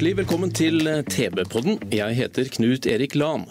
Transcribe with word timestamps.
Hjertelig 0.00 0.16
velkommen 0.22 0.52
til 0.56 0.86
TV-podden. 1.12 1.74
Jeg 1.92 2.16
heter 2.16 2.46
Knut 2.54 2.86
Erik 2.88 3.12
Lan. 3.20 3.42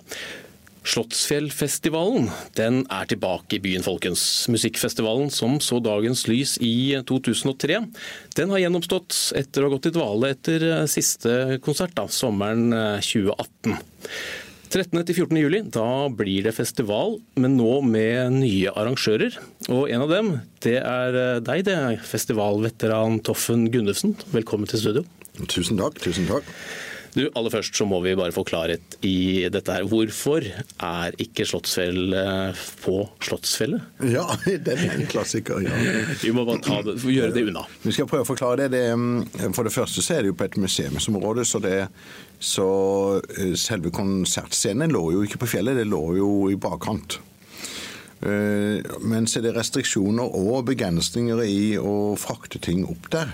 Slottsfjellfestivalen 0.81 2.25
den 2.57 2.79
er 2.89 3.05
tilbake 3.11 3.59
i 3.59 3.61
byen, 3.61 3.85
folkens. 3.85 4.23
Musikkfestivalen 4.49 5.29
som 5.29 5.59
så 5.61 5.77
dagens 5.77 6.23
lys 6.25 6.55
i 6.65 6.97
2003. 7.05 7.77
Den 8.33 8.49
har 8.49 8.63
gjennomstått 8.63 9.19
etter 9.37 9.61
å 9.61 9.69
ha 9.69 9.75
gått 9.75 9.91
i 9.91 9.93
dvale 9.93 10.31
etter 10.33 10.65
siste 10.89 11.59
konsert, 11.61 11.93
da, 11.93 12.07
sommeren 12.09 12.73
2018. 12.97 13.77
13. 14.73 15.05
til 15.05 15.19
14. 15.19 15.41
juli, 15.43 15.61
da 15.69 16.09
blir 16.09 16.49
det 16.49 16.57
festival, 16.57 17.19
men 17.37 17.59
nå 17.61 17.77
med 17.85 18.39
nye 18.39 18.73
arrangører. 18.73 19.37
Og 19.69 19.85
en 19.85 20.07
av 20.07 20.17
dem, 20.17 20.33
det 20.65 20.79
er 20.81 21.21
deg, 21.45 21.69
det 21.69 21.77
er 21.77 22.03
festivalveteran 22.09 23.21
Toffen 23.21 23.69
Gunnufsen. 23.69 24.17
Velkommen 24.33 24.73
til 24.73 24.87
studio. 24.87 25.07
Tusen 25.47 25.77
takk. 25.79 25.99
tusen 26.03 26.27
takk. 26.29 26.43
Du, 27.15 27.23
Aller 27.33 27.49
først 27.49 27.73
så 27.73 27.87
må 27.89 27.97
vi 28.03 28.11
bare 28.13 28.29
få 28.35 28.43
klarhet 28.45 28.97
i 29.01 29.47
dette 29.49 29.73
her. 29.73 29.87
Hvorfor 29.89 30.45
er 30.45 31.15
ikke 31.17 31.41
Slottsfjell 31.49 32.13
eh, 32.13 32.59
på 32.83 32.99
Slottsfjellet? 33.25 33.81
Ja, 34.11 34.27
den 34.45 34.83
er 34.85 34.93
en 34.93 35.07
klassiker. 35.09 35.57
ja. 35.65 35.73
Vi 36.21 36.29
må 36.35 36.43
bare 36.45 36.83
det, 36.85 36.99
gjøre 37.01 37.33
det 37.33 37.47
unna. 37.49 37.63
Vi 37.81 37.95
skal 37.95 38.05
prøve 38.11 38.27
å 38.27 38.29
forklare 38.29 38.67
det. 38.67 38.69
det. 38.77 38.83
mm, 38.93 39.49
For 39.57 39.65
det 39.65 39.73
første 39.73 40.03
så 40.05 40.19
er 40.19 40.21
det 40.27 40.33
jo 40.35 40.37
på 40.37 40.45
et 40.51 40.59
museumsområde, 40.61 41.47
så, 41.49 41.63
det, 41.65 41.79
så 42.37 42.67
eh, 43.39 43.55
selve 43.57 43.89
konsertscenen 43.95 44.93
lå 44.93 45.07
jo 45.17 45.25
ikke 45.25 45.41
på 45.41 45.49
fjellet, 45.55 45.81
det 45.81 45.89
lå 45.89 46.03
jo 46.19 46.29
i 46.53 46.59
bakkant. 46.61 47.17
Eh, 48.21 48.85
Men 49.01 49.25
så 49.25 49.39
er 49.41 49.49
det 49.49 49.57
restriksjoner 49.57 50.29
og 50.37 50.61
begrensninger 50.69 51.41
i 51.47 51.73
å 51.81 52.13
frakte 52.21 52.61
ting 52.61 52.85
opp 52.85 53.09
der. 53.17 53.33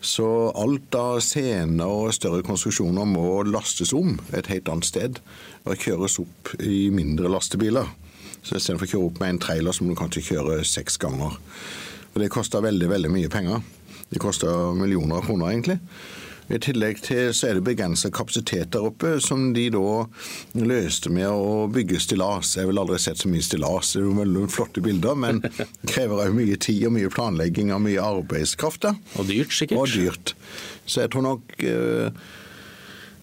Så 0.00 0.26
alt 0.54 0.94
av 0.94 1.18
scener 1.24 1.90
og 1.90 2.12
større 2.14 2.44
konstruksjoner 2.46 3.08
må 3.08 3.42
lastes 3.48 3.90
om 3.96 4.14
et 4.36 4.46
helt 4.52 4.68
annet 4.70 4.86
sted 4.86 5.18
og 5.66 5.80
kjøres 5.82 6.20
opp 6.22 6.52
i 6.62 6.86
mindre 6.94 7.30
lastebiler. 7.32 7.88
Så 8.46 8.56
istedenfor 8.56 8.86
å 8.86 8.92
kjøre 8.92 9.08
opp 9.08 9.18
med 9.20 9.34
en 9.34 9.40
trailer, 9.42 9.74
så 9.74 9.84
må 9.84 9.92
du 9.92 9.98
kanskje 9.98 10.24
kjøre 10.30 10.60
seks 10.66 11.00
ganger. 11.02 11.34
Og 12.14 12.22
det 12.22 12.30
koster 12.32 12.62
veldig, 12.62 12.88
veldig 12.94 13.10
mye 13.10 13.32
penger. 13.32 13.64
Det 14.08 14.22
koster 14.22 14.72
millioner 14.78 15.18
av 15.18 15.26
kroner, 15.26 15.50
egentlig. 15.50 15.80
I 16.48 16.58
tillegg 16.64 17.02
til 17.04 17.32
så 17.36 17.50
er 17.50 17.58
det 17.58 17.64
begrenset 17.66 18.14
kapasitet 18.16 18.70
der 18.72 18.86
oppe, 18.88 19.18
som 19.20 19.50
de 19.56 19.66
da 19.74 20.06
løste 20.56 21.12
med 21.12 21.28
å 21.28 21.66
bygge 21.72 22.00
stillas. 22.00 22.54
Jeg 22.56 22.64
har 22.64 22.70
vel 22.72 22.80
aldri 22.80 23.00
sett 23.02 23.20
så 23.20 23.28
mye 23.28 23.44
stillas. 23.44 23.92
Det 23.92 24.00
er 24.00 24.06
jo 24.06 24.16
veldig 24.16 24.48
flotte 24.52 24.84
bilder, 24.84 25.18
men 25.26 25.42
krever 25.92 26.24
òg 26.24 26.36
mye 26.38 26.56
tid 26.56 26.86
og 26.88 26.96
mye 26.96 27.12
planlegging 27.12 27.72
og 27.76 27.84
mye 27.84 28.04
arbeidskraft. 28.04 28.86
da. 28.86 28.94
Og 29.20 29.28
dyrt, 29.28 29.52
sikkert. 29.52 29.82
Og 29.82 29.92
dyrt. 29.92 30.34
Så 30.88 31.04
jeg 31.04 31.12
tror 31.12 31.26
nok 31.26 31.52
eh, 31.68 32.28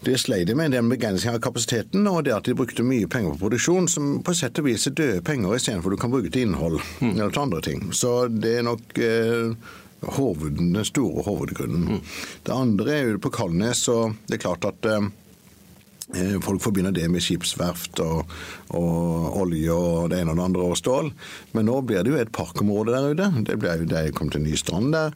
det 0.05 0.19
sleit 0.21 0.51
med, 0.53 0.75
den 0.75 0.89
begrensningen 0.91 1.39
av 1.39 1.41
kapasiteten, 1.41 2.05
og 2.05 2.27
det 2.27 2.35
at 2.35 2.45
de 2.45 2.53
brukte 2.57 2.85
mye 2.85 3.09
penger 3.09 3.33
på 3.33 3.47
produksjon, 3.47 3.89
som 3.89 4.19
på 4.21 4.35
sett 4.37 4.61
og 4.61 4.67
vis 4.69 4.85
er 4.85 4.93
døde 4.93 5.23
penger 5.25 5.57
istedenfor 5.57 5.95
du 5.95 5.97
kan 5.97 6.13
bruke 6.13 6.29
til 6.29 6.45
innhold 6.45 6.77
eller 7.01 7.33
til 7.33 7.41
andre 7.41 7.63
ting. 7.65 7.87
Så 7.89 8.27
det 8.29 8.59
er 8.59 8.69
nok 8.69 9.01
eh, 9.01 9.73
hoved, 10.17 10.57
den 10.59 10.85
store 10.85 11.23
hovedgrunnen. 11.27 12.01
Det 12.45 12.53
andre 12.55 12.97
er 12.97 13.11
jo 13.11 13.21
på 13.25 13.33
Kalnes, 13.33 13.87
og 13.91 14.17
det 14.27 14.37
er 14.39 14.45
klart 14.47 14.67
at 14.69 14.89
eh, 14.89 15.07
Eh, 16.13 16.39
Folk 16.41 16.61
forbinder 16.61 16.91
det 16.93 17.07
med 17.09 17.23
skipsverft 17.23 17.97
og, 18.03 18.29
og 18.77 19.37
olje 19.41 19.73
og 19.73 20.11
det 20.11 20.19
ene 20.21 20.35
og 20.35 20.37
det 20.37 20.45
andre 20.45 20.67
og 20.69 20.77
stål. 20.77 21.09
Men 21.57 21.65
nå 21.65 21.79
blir 21.87 22.05
det 22.05 22.13
jo 22.13 22.19
et 22.21 22.33
parkområde 22.35 22.93
der 22.93 23.07
ute. 23.15 23.29
Det 23.47 23.57
blir 23.61 23.81
jo 23.81 23.87
det 23.89 24.03
kommet 24.17 24.37
en 24.37 24.45
ny 24.45 24.53
strand 24.59 24.93
der. 24.93 25.15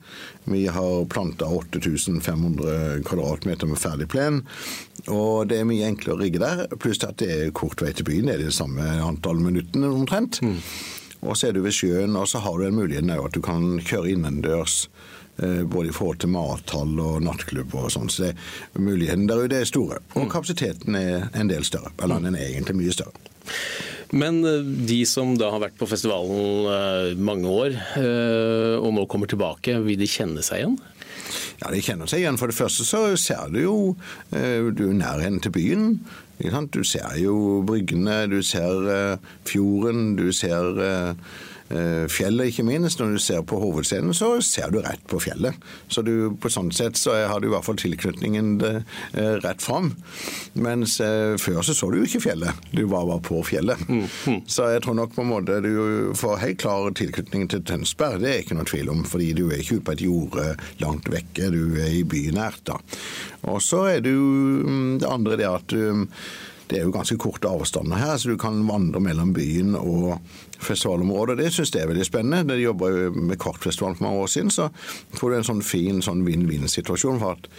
Vi 0.49 0.65
har 0.73 1.05
planta 1.13 1.45
8500 1.45 3.03
kvadratmeter 3.05 3.69
med 3.69 3.81
ferdig 3.81 4.09
plen. 4.09 4.41
Og 5.07 5.45
det 5.51 5.59
er 5.61 5.69
mye 5.69 5.85
enklere 5.91 6.17
å 6.17 6.23
rigge 6.23 6.41
der. 6.41 6.65
Pluss 6.81 7.03
at 7.05 7.21
det 7.21 7.29
er 7.35 7.53
kort 7.55 7.85
vei 7.85 7.93
til 7.93 8.09
byen. 8.09 8.31
Det 8.31 8.39
er 8.39 8.47
det 8.47 8.57
samme 8.57 8.89
antall 9.05 9.37
minuttene 9.45 9.93
omtrent. 9.93 10.41
Og 11.21 11.35
så 11.35 11.49
er 11.49 11.55
du 11.57 11.61
ved 11.65 11.75
sjøen, 11.75 12.15
og 12.15 12.27
så 12.31 12.39
har 12.43 12.57
du 12.59 12.65
en 12.67 12.77
mulighet 12.77 13.09
at 13.11 13.35
du 13.35 13.41
kan 13.43 13.79
kjøre 13.83 14.13
innendørs. 14.13 14.87
eh, 15.43 15.63
Både 15.63 15.89
i 15.89 15.95
forhold 15.95 16.19
til 16.23 16.29
mathall 16.31 16.99
og 16.99 17.21
nattklubb 17.25 17.75
og 17.75 17.89
sånn. 17.91 18.09
Så 18.11 18.29
det, 18.29 18.35
muligheten 18.79 19.27
der 19.27 19.43
ute 19.43 19.59
er 19.59 19.67
store. 19.67 19.99
Og 20.15 20.29
kapasiteten 20.31 20.95
er 20.95 21.29
en 21.33 21.51
del 21.51 21.63
større. 21.67 21.91
Eller 22.01 22.19
den 22.23 22.35
er 22.35 22.47
egentlig 22.47 22.75
mye 22.79 22.95
større. 22.95 23.11
Men 24.11 24.39
eh, 24.47 24.63
de 24.87 25.01
som 25.05 25.35
da 25.37 25.51
har 25.51 25.59
vært 25.65 25.77
på 25.79 25.89
festivalen 25.91 26.69
eh, 26.71 27.19
mange 27.19 27.47
år, 27.51 27.75
og 28.79 28.89
nå 28.95 29.05
kommer 29.11 29.27
tilbake, 29.27 29.75
vil 29.83 29.99
de 29.99 30.07
kjenne 30.07 30.41
seg 30.45 30.63
igjen? 30.63 30.79
Ja, 31.59 31.69
De 31.75 31.81
kjenner 31.83 32.07
seg 32.07 32.23
igjen. 32.23 32.39
For 32.39 32.47
det 32.49 32.55
første 32.57 32.87
så 32.87 33.03
ser 33.19 33.51
du 33.51 33.59
jo 33.59 33.75
Du 34.31 34.85
er 34.87 34.95
nærheten 34.95 35.41
til 35.43 35.51
byen. 35.51 35.99
Du 36.39 36.83
ser 36.87 37.17
jo 37.19 37.61
bryggene, 37.67 38.27
du 38.31 38.41
ser 38.41 38.85
eh, 38.87 39.17
fjorden, 39.43 40.15
du 40.15 40.31
ser 40.31 40.79
eh, 40.79 41.15
fjellet, 42.09 42.49
ikke 42.49 42.65
minst. 42.65 42.99
Når 42.99 43.15
du 43.15 43.21
ser 43.21 43.43
på 43.45 43.59
hovedscenen, 43.61 44.13
så 44.17 44.31
ser 44.45 44.71
du 44.73 44.79
rett 44.81 45.03
på 45.09 45.19
fjellet. 45.21 45.57
Så 45.87 46.01
du, 46.05 46.31
på 46.41 46.49
sånn 46.51 46.71
sett 46.73 46.97
så 46.97 47.13
har 47.29 47.41
du 47.41 47.49
i 47.49 47.53
hvert 47.53 47.65
fall 47.65 47.77
tilknytningen 47.79 48.55
eh, 48.65 49.35
rett 49.43 49.61
fram. 49.63 49.91
Mens 50.53 50.99
eh, 51.03 51.35
før 51.41 51.61
så 51.65 51.75
så 51.77 51.91
du 51.91 51.99
jo 51.99 52.07
ikke 52.09 52.23
fjellet. 52.25 52.65
Du 52.73 52.83
var 52.89 53.07
bare 53.09 53.23
på 53.25 53.43
fjellet. 53.47 53.81
Så 54.49 54.69
jeg 54.73 54.83
tror 54.85 54.97
nok 54.97 55.15
på 55.15 55.23
en 55.23 55.31
måte 55.31 55.59
du 55.63 56.13
får 56.17 56.41
helt 56.43 56.61
klar 56.61 56.89
tilknytning 56.97 57.47
til 57.51 57.63
Tønsberg. 57.65 58.19
Det 58.23 58.33
er 58.33 58.43
ikke 58.43 58.59
noe 58.59 58.69
tvil 58.69 58.91
om, 58.93 59.05
fordi 59.07 59.31
du 59.37 59.45
er 59.49 59.61
ikke 59.61 59.79
ute 59.79 59.87
på 59.87 59.97
et 59.97 60.05
jorde 60.05 60.45
langt 60.83 61.09
vekke. 61.11 61.51
Du 61.53 61.79
er 61.79 61.93
i 61.99 62.05
bynært, 62.07 62.61
da. 62.69 62.79
Og 63.49 63.61
så 63.63 63.85
er 63.93 64.05
det 64.05 64.13
jo 64.13 64.29
mm, 64.65 64.93
det 65.01 65.09
andre 65.09 65.39
det 65.39 65.49
at 65.49 65.73
du 65.73 66.05
det 66.69 66.77
er 66.77 66.83
jo 66.85 66.93
ganske 66.93 67.15
korte 67.17 67.49
avstander 67.49 67.97
her, 67.97 68.11
så 68.21 68.29
du 68.29 68.37
kan 68.37 68.59
vandre 68.67 69.01
mellom 69.01 69.31
byen 69.33 69.73
og 69.79 70.19
festivalområdet. 70.59 71.37
Det 71.39 71.51
syns 71.55 71.73
jeg 71.73 71.85
er 71.85 71.91
veldig 71.91 72.07
spennende. 72.07 72.53
De 72.53 72.61
jobber 72.61 72.95
jo 72.95 73.11
med 73.15 73.39
Kvartfestivalen 73.41 73.99
for 73.99 74.07
mange 74.07 74.23
år 74.23 74.31
siden, 74.31 74.53
så 74.53 74.69
får 75.19 75.29
du 75.29 75.37
en 75.39 75.51
sånn 75.51 75.65
fin 75.65 76.01
sånn 76.05 76.25
vinn-vinn-situasjon. 76.27 77.19
for 77.19 77.37
at 77.37 77.51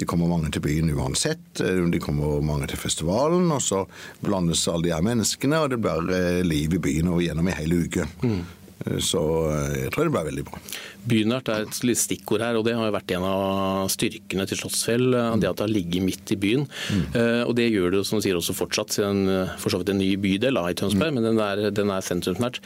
de 0.00 0.06
kommer 0.08 0.30
mange 0.30 0.48
til 0.54 0.62
byen 0.64 0.92
uansett. 0.94 1.60
De 1.60 2.00
kommer 2.00 2.40
mange 2.46 2.70
til 2.70 2.80
festivalen, 2.80 3.50
og 3.52 3.60
så 3.62 3.82
blandes 4.24 4.62
alle 4.70 4.88
de 4.88 4.94
her 4.94 5.04
menneskene, 5.04 5.58
og 5.60 5.74
det 5.74 5.80
blir 5.82 6.14
eh, 6.16 6.40
liv 6.46 6.78
i 6.78 6.80
byen 6.80 7.10
og 7.12 7.20
gjennom 7.24 7.50
i 7.50 7.56
hele 7.58 7.82
uke. 7.84 8.06
Så 8.80 9.20
eh, 9.52 9.74
jeg 9.84 9.90
tror 9.92 10.06
det 10.08 10.12
blir 10.14 10.26
veldig 10.30 10.44
bra. 10.46 10.60
Bynært 11.10 11.48
er 11.52 11.66
et 11.66 11.80
litt 11.84 12.00
stikkord 12.00 12.40
her, 12.44 12.56
og 12.56 12.64
det 12.64 12.72
har 12.78 12.88
jo 12.88 12.94
vært 12.94 13.12
en 13.16 13.26
av 13.28 13.90
styrkene 13.92 14.46
til 14.48 14.60
Slottsfjell. 14.62 15.04
eh, 15.12 15.34
Det 15.42 15.50
at 15.50 15.58
det 15.60 15.66
har 15.66 15.72
ligget 15.74 16.06
midt 16.06 16.32
i 16.32 16.38
byen. 16.40 16.64
Mm. 16.88 17.02
Og 17.48 17.52
det 17.58 17.66
gjør 17.70 17.92
det 17.92 18.00
som 18.08 18.20
du 18.20 18.24
sier, 18.24 18.38
også 18.40 18.56
fortsatt. 18.56 18.96
Siden 18.96 19.20
eh, 19.28 19.52
for 19.60 19.72
så 19.74 19.82
vidt 19.82 19.92
en 19.92 20.00
ny 20.00 20.14
bydel 20.20 20.56
i 20.64 20.76
Tønsberg, 20.80 21.12
men 21.18 21.28
den 21.28 21.42
er, 21.44 21.66
den 21.76 21.92
er 21.92 22.06
sentrumsnært. 22.06 22.60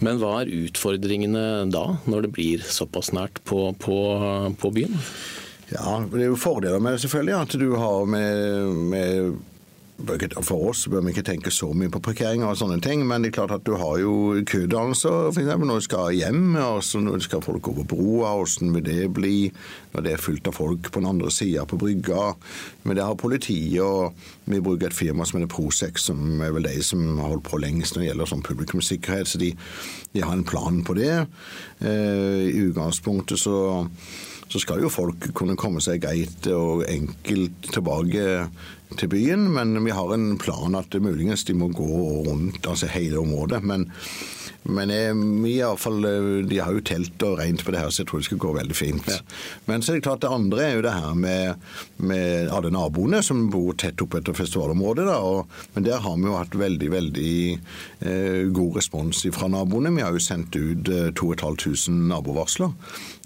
Men 0.00 0.22
hva 0.22 0.38
er 0.40 0.54
utfordringene 0.62 1.44
da, 1.72 1.84
når 2.08 2.26
det 2.28 2.32
blir 2.38 2.64
såpass 2.64 3.12
nært 3.16 3.42
på, 3.44 3.68
på, 3.84 4.00
på 4.60 4.72
byen? 4.74 4.96
Ja, 5.70 6.00
det 6.10 6.24
er 6.24 6.32
jo 6.32 6.40
fordeler 6.40 6.80
med 6.82 6.96
det 6.96 7.04
selvfølgelig. 7.04 7.36
At 7.44 7.52
du 7.60 7.68
har 7.78 8.08
med, 8.10 8.72
med 8.90 9.36
for 10.42 10.70
oss 10.70 10.86
bør 10.90 11.02
vi 11.04 11.12
ikke 11.14 11.24
tenke 11.26 11.50
så 11.52 11.70
mye 11.76 11.90
på 11.92 12.00
parkering 12.02 12.42
og 12.46 12.56
sånne 12.58 12.80
ting, 12.82 13.02
men 13.06 13.22
det 13.22 13.30
er 13.30 13.36
klart 13.38 13.54
at 13.54 13.66
du 13.66 13.74
har 13.78 13.98
jo 14.00 14.40
kødannelser 14.48 15.30
f.eks. 15.30 15.50
når 15.60 15.80
du 15.80 15.84
skal 15.86 16.14
hjem, 16.16 16.56
og 16.56 16.82
så 16.84 17.00
når 17.02 17.20
du 17.20 17.26
skal 17.26 17.44
folk 17.44 17.68
over 17.68 17.84
broa, 17.84 18.34
hvordan 18.38 18.74
vil 18.76 18.84
det 18.86 19.12
bli 19.14 19.50
når 19.92 20.06
det 20.06 20.12
er 20.14 20.22
fullt 20.22 20.48
av 20.48 20.56
folk 20.56 20.90
på 20.90 21.02
den 21.02 21.10
andre 21.10 21.30
sida 21.30 21.66
på 21.68 21.78
brygga? 21.80 22.32
Men 22.82 22.96
det 22.96 23.04
har 23.04 23.20
politiet, 23.20 23.82
og 23.82 24.14
vi 24.50 24.60
bruker 24.60 24.88
et 24.88 24.96
firma 24.96 25.26
som 25.26 25.40
heter 25.40 25.52
Prosex, 25.52 26.08
som 26.08 26.40
er 26.40 26.54
vel 26.56 26.68
de 26.68 26.80
som 26.84 27.04
har 27.20 27.34
holdt 27.34 27.48
på 27.50 27.60
lengst 27.60 27.94
når 27.94 28.04
det 28.04 28.10
gjelder 28.10 28.32
sånn 28.32 28.46
publikumssikkerhet, 28.46 29.30
så 29.30 29.42
de, 29.42 29.52
de 30.14 30.24
har 30.24 30.34
en 30.34 30.46
plan 30.46 30.82
på 30.86 30.96
det. 30.98 31.14
Eh, 31.80 32.48
I 32.50 32.66
utgangspunktet 32.70 33.40
så 33.40 33.56
så 34.50 34.58
skal 34.58 34.82
jo 34.82 34.90
folk 34.90 35.30
kunne 35.36 35.58
komme 35.58 35.82
seg 35.84 36.02
greit 36.02 36.48
og 36.50 36.82
enkelt 36.90 37.70
tilbake 37.70 38.26
til 38.98 39.10
byen, 39.12 39.46
men 39.54 39.76
vi 39.84 39.94
har 39.94 40.10
en 40.14 40.34
plan 40.40 40.74
at 40.74 40.94
muligens 40.98 41.46
de 41.46 41.54
må 41.54 41.70
gå 41.70 41.86
rundt 42.26 42.66
altså 42.66 42.88
hele 42.90 43.20
området. 43.20 43.60
Men, 43.62 43.86
men 44.66 44.90
jeg, 44.90 45.14
vi 45.14 45.52
i 45.60 45.68
fall, 45.78 46.02
de 46.50 46.58
har 46.58 46.74
jo 46.74 46.82
telt 46.82 47.22
og 47.22 47.36
regnet 47.38 47.62
på 47.62 47.70
det 47.70 47.84
her, 47.84 47.92
så 47.94 48.02
jeg 48.02 48.10
tror 48.10 48.24
det 48.24 48.26
skal 48.26 48.42
gå 48.42 48.54
veldig 48.56 48.76
fint. 48.76 49.12
Ja. 49.12 49.20
Men 49.70 49.86
så 49.86 49.92
er 49.92 50.00
det 50.00 50.06
klart 50.08 50.24
det 50.24 50.32
andre 50.34 50.66
er 50.66 50.74
jo 50.74 50.82
det 50.88 50.96
her 50.96 51.14
med, 51.22 51.70
med 52.02 52.50
alle 52.50 52.74
naboene 52.74 53.22
som 53.22 53.46
bor 53.52 53.78
tett 53.78 54.02
opp 54.02 54.18
etter 54.18 54.34
festivalområdet. 54.36 55.06
Da, 55.06 55.20
og, 55.22 55.62
men 55.76 55.86
der 55.86 56.02
har 56.02 56.18
vi 56.18 56.26
jo 56.26 56.36
hatt 56.40 56.58
veldig, 56.58 56.90
veldig 56.96 57.38
eh, 57.54 58.42
god 58.50 58.82
respons 58.82 59.22
fra 59.38 59.54
naboene. 59.54 59.94
Vi 59.94 60.02
har 60.02 60.18
jo 60.18 60.26
sendt 60.26 60.58
ut 60.58 60.90
eh, 60.90 61.14
2500 61.14 62.10
nabovarsler. 62.10 62.74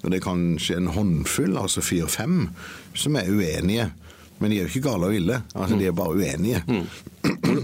Og 0.04 0.12
det 0.12 0.20
er 0.20 0.26
kanskje 0.28 0.78
en 0.78 0.92
håndfull, 0.94 1.56
altså 1.58 1.82
fire-fem, 1.84 2.48
som 2.94 3.16
er 3.16 3.30
uenige. 3.32 3.90
Men 4.38 4.50
de 4.50 4.58
er 4.58 4.66
jo 4.66 4.72
ikke 4.72 4.90
gale 4.90 5.08
og 5.08 5.16
ille. 5.16 5.38
Altså, 5.54 5.78
De 5.78 5.86
er 5.88 5.94
bare 5.96 6.16
uenige. 6.18 6.62
Mm. 6.68 6.86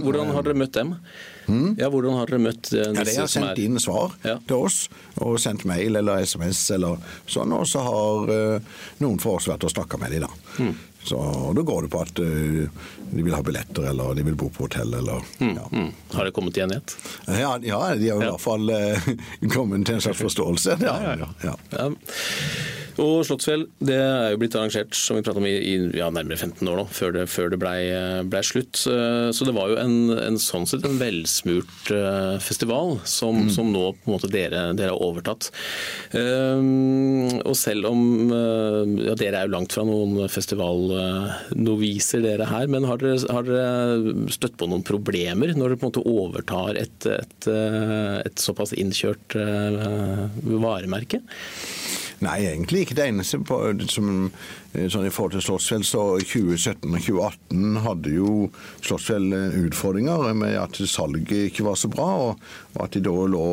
Hvordan 0.04 0.30
har 0.32 0.46
dere 0.46 0.56
møtt 0.56 0.76
dem? 0.76 0.94
Mm. 1.50 1.74
Ja, 1.80 1.88
hvordan 1.90 2.14
har 2.16 2.30
dere 2.30 2.40
møtt 2.40 2.62
disse 2.70 2.84
ja, 2.94 3.04
De 3.04 3.16
har 3.18 3.30
sendt 3.32 3.50
er... 3.50 3.62
inn 3.64 3.80
svar 3.82 4.14
ja. 4.24 4.36
til 4.46 4.68
oss, 4.68 4.84
og 5.18 5.34
sendt 5.42 5.66
mail 5.68 5.98
eller 5.98 6.22
SMS 6.24 6.62
eller 6.76 7.00
sånn. 7.28 7.52
Og 7.56 7.66
så 7.68 7.82
har 7.84 8.30
uh, 8.30 8.78
noen 9.02 9.18
for 9.20 9.40
oss 9.40 9.50
vært 9.50 9.66
og 9.66 9.74
snakka 9.74 10.00
med 10.00 10.14
dem, 10.14 10.28
da. 10.28 10.70
Mm. 11.00 11.06
Så 11.06 11.52
da 11.56 11.62
går 11.62 11.82
det 11.82 11.88
på 11.88 12.00
at 12.00 12.18
uh, 12.18 12.86
de 13.10 13.22
vil 13.22 13.34
ha 13.34 13.42
billetter, 13.42 13.88
eller 13.90 14.14
de 14.14 14.22
vil 14.22 14.36
bo 14.36 14.50
på 14.52 14.66
hotell, 14.66 14.94
eller 14.94 15.24
mm. 15.38 15.54
ja. 15.56 15.68
Mm. 15.72 15.92
Har 16.12 16.24
det 16.24 16.34
kommet 16.36 16.54
til 16.54 16.66
enighet? 16.66 16.96
Ja, 17.26 17.56
ja, 17.62 17.80
de 17.96 18.10
har 18.10 18.22
i 18.22 18.26
hvert 18.26 18.40
fall 18.40 18.70
uh, 18.70 19.10
kommet 19.54 19.86
til 19.86 19.98
en 19.98 20.04
slags 20.04 20.20
forståelse. 20.20 20.78
ja, 20.84 21.16
ja, 21.16 21.56
ja. 21.70 21.90
Og 23.00 23.24
Slottsfjell 23.24 23.66
det 23.80 23.96
er 23.96 24.34
jo 24.34 24.40
blitt 24.42 24.56
arrangert 24.58 24.96
som 24.98 25.16
vi 25.16 25.24
om 25.30 25.46
i, 25.48 25.54
i 25.56 25.74
ja, 25.96 26.10
nærmere 26.12 26.36
15 26.36 26.68
år 26.68 26.80
nå, 26.82 26.86
før 26.92 27.14
det, 27.16 27.26
før 27.32 27.52
det 27.52 27.60
blei 27.62 27.78
ble 28.28 28.42
slutt. 28.44 28.76
Så 28.80 29.46
det 29.46 29.54
var 29.56 29.70
jo 29.72 29.78
en, 29.80 30.12
en 30.14 30.38
sånn 30.40 30.66
sett 30.68 30.84
en 30.86 30.98
velsmurt 31.00 31.90
eh, 31.94 32.36
festival 32.42 32.98
som, 33.08 33.46
mm. 33.46 33.50
som 33.54 33.70
nå 33.72 33.84
på 33.96 34.10
en 34.10 34.14
måte 34.16 34.30
dere, 34.32 34.70
dere 34.78 34.92
har 34.94 35.04
overtatt. 35.04 35.50
Um, 36.12 37.40
og 37.44 37.56
selv 37.58 37.90
om 37.90 38.32
eh, 38.34 39.06
ja, 39.06 39.14
Dere 39.20 39.42
er 39.42 39.48
jo 39.48 39.54
langt 39.54 39.74
fra 39.74 39.84
noen 39.86 40.28
festivalnoviser, 40.32 42.22
dere 42.24 42.48
her. 42.50 42.68
Men 42.72 42.88
har 42.88 43.00
dere, 43.00 43.20
har 43.32 43.46
dere, 43.46 44.28
støtt 44.32 44.58
på 44.60 44.68
noen 44.70 44.84
problemer 44.86 45.54
når 45.54 45.72
dere 45.72 45.80
på 45.80 45.88
en 45.88 45.92
måte 45.92 46.08
overtar 46.08 46.78
et, 46.80 47.08
et, 47.10 47.48
et 47.50 48.42
såpass 48.42 48.74
innkjørt 48.76 49.36
varemerke? 49.36 51.20
Nei, 52.20 52.36
egentlig 52.50 52.84
ikke. 52.84 52.96
Det 52.98 53.06
eneste 53.08 53.40
på, 53.48 53.58
som, 53.88 54.30
eh, 54.74 54.88
sånn 54.92 55.06
i 55.08 55.12
forhold 55.14 55.38
til 55.38 55.44
Slottsfjell, 55.46 55.84
så 55.88 56.02
2017 56.20 56.92
og 56.92 57.00
2018 57.00 57.80
hadde 57.86 58.12
jo 58.12 58.32
Slottsfjell 58.84 59.32
eh, 59.32 59.58
utfordringer 59.64 60.34
med 60.36 60.58
at 60.60 60.76
salget 60.84 61.48
ikke 61.48 61.64
var 61.64 61.80
så 61.80 61.88
bra, 61.88 62.10
og, 62.28 62.50
og 62.76 62.82
at 62.84 62.92
de 62.92 63.04
da 63.08 63.14
lå 63.34 63.48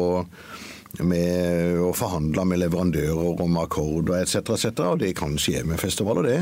med 1.07 1.79
å 1.83 1.91
forhandle 1.95 2.43
med 2.47 2.61
leverandører 2.63 3.41
om 3.43 3.57
akkorder 3.61 4.21
etc., 4.21 4.53
etc. 4.55 4.69
Og 4.87 5.01
det 5.03 5.15
kan 5.19 5.35
skje 5.39 5.63
med 5.67 5.79
festivaler, 5.79 6.27
det. 6.27 6.39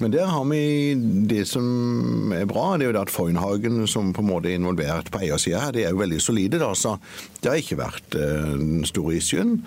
Men 0.00 0.12
der 0.14 0.30
har 0.32 0.44
vi 0.48 0.94
det 1.28 1.44
som 1.50 2.32
er 2.32 2.46
bra, 2.48 2.76
det 2.78 2.88
er 2.88 2.94
jo 2.94 3.00
at 3.02 3.12
Foynhagen, 3.12 3.82
som 3.90 4.12
på 4.14 4.24
en 4.24 4.30
måte 4.30 4.48
er 4.50 4.60
involvert 4.60 5.10
på 5.12 5.24
eiersida 5.26 5.66
her, 5.66 5.74
de 5.74 5.84
er 5.84 5.92
jo 5.92 6.00
veldig 6.00 6.20
solide. 6.22 6.62
da, 6.62 6.72
så 6.74 6.96
Det 7.40 7.50
har 7.50 7.60
ikke 7.60 7.82
vært 7.82 8.16
den 8.16 8.86
store 8.88 9.18
issuen. 9.20 9.60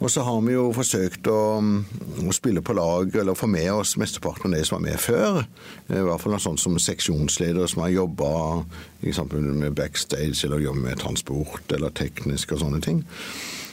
Og 0.00 0.08
så 0.08 0.22
har 0.24 0.38
vi 0.46 0.54
jo 0.54 0.70
forsøkt 0.72 1.28
å, 1.28 1.40
å, 1.60 2.32
spille 2.32 2.62
på 2.64 2.72
lag, 2.76 3.12
eller 3.20 3.36
få 3.36 3.50
med 3.52 3.68
oss 3.74 3.98
mesteparten 4.00 4.48
av 4.48 4.56
de 4.56 4.64
som 4.64 4.78
var 4.78 4.86
med 4.86 5.00
før. 5.00 5.42
I 5.92 6.04
hvert 6.06 6.22
fall 6.22 6.38
sånn 6.40 6.60
som 6.60 6.78
seksjonsledere 6.80 7.68
som 7.68 7.84
har 7.84 7.92
jobba 7.92 8.30
med 9.02 9.76
backstage, 9.76 10.40
eller 10.46 10.64
jobber 10.64 10.86
med 10.88 11.02
transport 11.02 11.76
eller 11.76 11.92
teknisk 11.92 12.56
og 12.56 12.62
sånne 12.64 12.80
ting. 12.84 13.04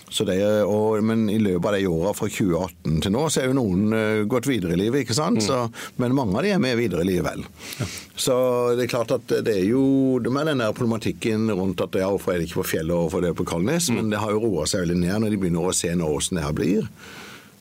Er, 0.07 0.61
og, 0.63 1.01
men 1.03 1.25
i 1.27 1.35
løpet 1.41 1.67
av 1.67 1.75
de 1.75 1.87
åra 1.91 2.13
fra 2.15 2.29
2018 2.31 3.01
til 3.03 3.11
nå, 3.11 3.25
så 3.27 3.41
er 3.41 3.49
jo 3.49 3.57
noen 3.57 3.91
uh, 3.91 4.21
gått 4.29 4.47
videre 4.47 4.77
i 4.77 4.79
livet. 4.79 5.03
ikke 5.03 5.17
sant? 5.17 5.41
Mm. 5.41 5.43
Så, 5.43 5.91
men 5.99 6.15
mange 6.15 6.37
av 6.39 6.47
de 6.47 6.53
er 6.55 6.61
med 6.63 6.77
videre 6.79 7.03
i 7.03 7.09
livet 7.09 7.27
vel. 7.27 7.43
Ja. 7.81 7.89
Så 8.15 8.37
det 8.79 8.85
er 8.85 8.93
klart 8.93 9.11
at 9.17 9.27
det 9.27 9.51
er 9.51 9.65
jo 9.67 9.83
det 10.23 10.31
med 10.31 10.47
den 10.47 10.63
der 10.63 10.75
problematikken 10.77 11.51
rundt 11.51 11.83
at 11.83 11.99
ja, 11.99 12.07
hvorfor 12.07 12.33
er 12.33 12.39
det 12.39 12.47
ikke 12.47 12.61
på 12.61 12.69
fjellet 12.71 12.95
og 12.95 13.07
hvorfor 13.07 13.25
det 13.25 13.33
er 13.33 13.39
på 13.41 13.47
Kalnes, 13.51 13.91
mm. 13.91 13.99
men 13.99 14.13
det 14.13 14.23
har 14.23 14.31
jo 14.31 14.43
roa 14.47 14.67
seg 14.69 14.85
veldig 14.85 14.99
ned 15.03 15.23
når 15.25 15.35
de 15.35 15.41
begynner 15.43 15.67
å 15.67 15.75
se 15.75 15.91
nå 15.91 16.11
hvordan 16.13 16.39
det 16.39 16.47
her 16.47 16.57
blir. 16.63 16.91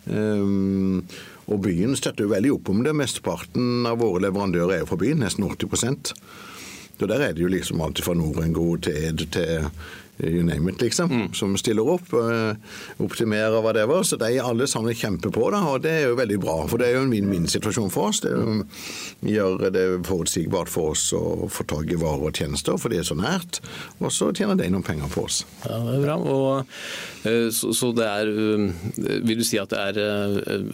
Um, 0.06 1.02
og 1.50 1.62
byen 1.66 1.98
støtter 1.98 2.26
jo 2.26 2.32
veldig 2.32 2.56
opp 2.56 2.70
om 2.70 2.82
det. 2.86 2.94
Mesteparten 2.94 3.86
av 3.90 3.98
våre 4.02 4.22
leverandører 4.26 4.78
er 4.78 4.84
jo 4.84 4.90
fra 4.92 5.02
byen, 5.02 5.22
nesten 5.26 5.46
80 5.50 6.14
så 6.96 7.06
Der 7.06 7.20
er 7.20 7.32
det 7.36 7.42
jo 7.42 7.48
liksom 7.52 7.80
alt 7.84 8.00
fra 8.00 8.14
Norengo 8.16 8.76
til 8.80 9.26
til 9.28 9.68
you 10.18 10.42
name 10.42 10.70
it, 10.70 10.80
liksom, 10.80 11.10
mm. 11.10 11.34
som 11.34 11.56
stiller 11.56 11.88
opp. 11.88 12.12
Uh, 12.12 12.56
optimerer 13.02 13.60
hva 13.62 13.72
det 13.76 13.86
var. 13.88 14.04
Så 14.06 14.18
de 14.20 14.38
alle 14.40 14.68
sammen 14.70 14.96
kjemper 14.96 15.32
på 15.34 15.50
det, 15.52 15.60
og 15.60 15.82
det 15.84 15.92
er 15.92 16.04
jo 16.10 16.18
veldig 16.18 16.38
bra. 16.42 16.56
For 16.70 16.80
det 16.80 16.88
er 16.88 16.98
jo 16.98 17.04
en 17.06 17.12
vinn-vinn-situasjon 17.12 17.92
for 17.92 18.10
oss. 18.10 18.22
Det 18.24 18.32
jo, 18.32 18.56
gjør 19.26 19.66
det 19.74 19.86
forutsigbart 20.08 20.72
for 20.72 20.94
oss 20.94 21.08
å 21.16 21.50
få 21.52 21.66
tak 21.68 21.92
i 21.92 22.00
varer 22.00 22.30
og 22.30 22.36
tjenester, 22.36 22.78
for 22.80 22.92
det 22.92 23.02
er 23.02 23.10
så 23.10 23.18
nært. 23.18 23.60
Og 24.00 24.10
så 24.14 24.32
tjener 24.32 24.58
de 24.60 24.70
noen 24.72 24.86
penger 24.86 25.12
på 25.12 25.26
oss. 25.28 25.42
Ja, 25.66 25.80
det 25.84 25.98
er 25.98 26.06
bra. 26.06 26.16
Og, 26.16 26.72
uh, 27.26 27.48
så, 27.52 27.72
så, 27.76 27.92
det 27.96 28.06
er 28.08 28.32
uh, 28.32 28.66
Vil 29.26 29.40
du 29.40 29.46
si 29.46 29.60
at 29.60 29.72
det 29.72 29.82
er 29.82 30.00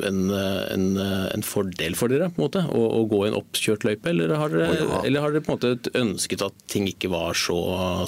en, 0.08 0.24
en, 0.32 0.86
en, 1.02 1.44
fordel 1.46 1.96
for 1.98 2.12
dere 2.12 2.30
på 2.30 2.38
en 2.38 2.46
måte, 2.46 2.62
å, 2.70 2.82
å 3.00 3.04
gå 3.10 3.24
i 3.24 3.32
en 3.32 3.38
oppkjørt 3.40 3.86
løype, 3.88 4.12
eller 4.12 4.36
har 4.38 4.52
dere, 4.52 5.02
eller 5.02 5.24
har 5.24 5.34
dere 5.34 5.44
på 5.44 5.52
en 5.52 5.58
måte 5.58 5.92
ønsket 5.98 6.44
at 6.46 6.64
ting 6.70 6.86
ikke 6.90 7.10
var 7.12 7.36
så, 7.38 7.58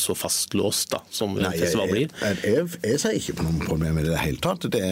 så 0.01 0.15
fastlåst? 0.17 0.95
da, 0.95 1.01
som 1.11 1.24
Nei, 1.33 1.53
festival 1.59 1.91
blir? 1.91 2.13
Jeg, 2.21 2.39
jeg, 2.45 2.69
jeg, 2.83 3.01
ser 3.03 3.17
ikke 3.19 3.37
på 3.39 3.47
noen 3.47 3.63
problemer 3.65 3.97
med 3.99 4.07
det 4.07 4.13
i 4.13 4.15
det 4.15 4.23
hele 4.23 4.43
tatt. 4.45 4.67
Det, 4.73 4.83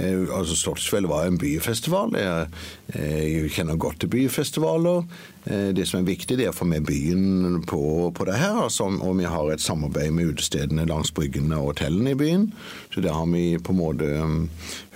eh, 0.00 0.24
altså 0.26 0.56
Slottsfjell 0.58 1.08
var 1.10 1.28
en 1.28 1.38
byfestival. 1.40 2.16
Jeg, 2.18 2.48
jeg, 2.94 3.50
kjenner 3.56 3.80
godt 3.80 4.00
til 4.04 4.12
byfestivaler. 4.12 5.04
Eh, 5.46 5.68
det 5.76 5.86
som 5.88 6.00
er 6.00 6.08
viktig, 6.08 6.38
det 6.38 6.48
er 6.48 6.54
å 6.54 6.56
få 6.56 6.68
med 6.68 6.86
byen 6.88 7.60
på, 7.68 7.82
på 8.16 8.28
det 8.28 8.38
her. 8.40 8.62
Altså, 8.64 8.88
og 8.88 9.20
vi 9.20 9.28
har 9.30 9.52
et 9.52 9.64
samarbeid 9.64 10.14
med 10.16 10.32
utestedene 10.34 10.88
langs 10.88 11.12
bryggene 11.16 11.60
og 11.60 11.74
hotellene 11.74 12.16
i 12.16 12.18
byen. 12.18 12.50
Så 12.94 13.04
det 13.04 13.14
har 13.14 13.28
vi 13.30 13.48
på 13.58 13.74
en 13.74 13.82
måte 13.82 14.10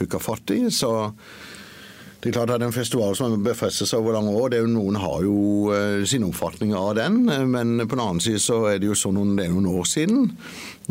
hooka 0.01 0.23
fatt 0.23 0.57
i. 0.57 0.65
så 0.75 0.93
det 2.21 2.29
er 2.29 2.35
klart 2.37 2.51
at 2.53 2.63
En 2.63 2.75
festival 2.75 3.15
som 3.17 3.31
har 3.31 3.45
befestet 3.45 3.89
seg 3.89 4.03
over 4.03 4.13
lange 4.19 4.33
år, 4.37 4.51
det 4.53 4.59
er 4.59 4.67
jo, 4.67 4.73
noen 4.75 4.99
har 5.01 5.23
jo 5.25 5.37
uh, 5.73 6.03
sin 6.09 6.27
oppfatning 6.27 6.75
av 6.77 6.93
den. 6.99 7.23
Men 7.49 7.81
på 7.87 7.97
den 7.97 8.03
annen 8.05 8.21
side 8.21 8.43
så 8.45 8.59
er 8.69 8.81
det 8.81 8.91
jo 8.91 8.99
sånn 8.99 9.17
noen, 9.17 9.33
det 9.39 9.47
er 9.47 9.55
noen 9.55 9.71
år 9.73 9.89
siden. 9.89 10.27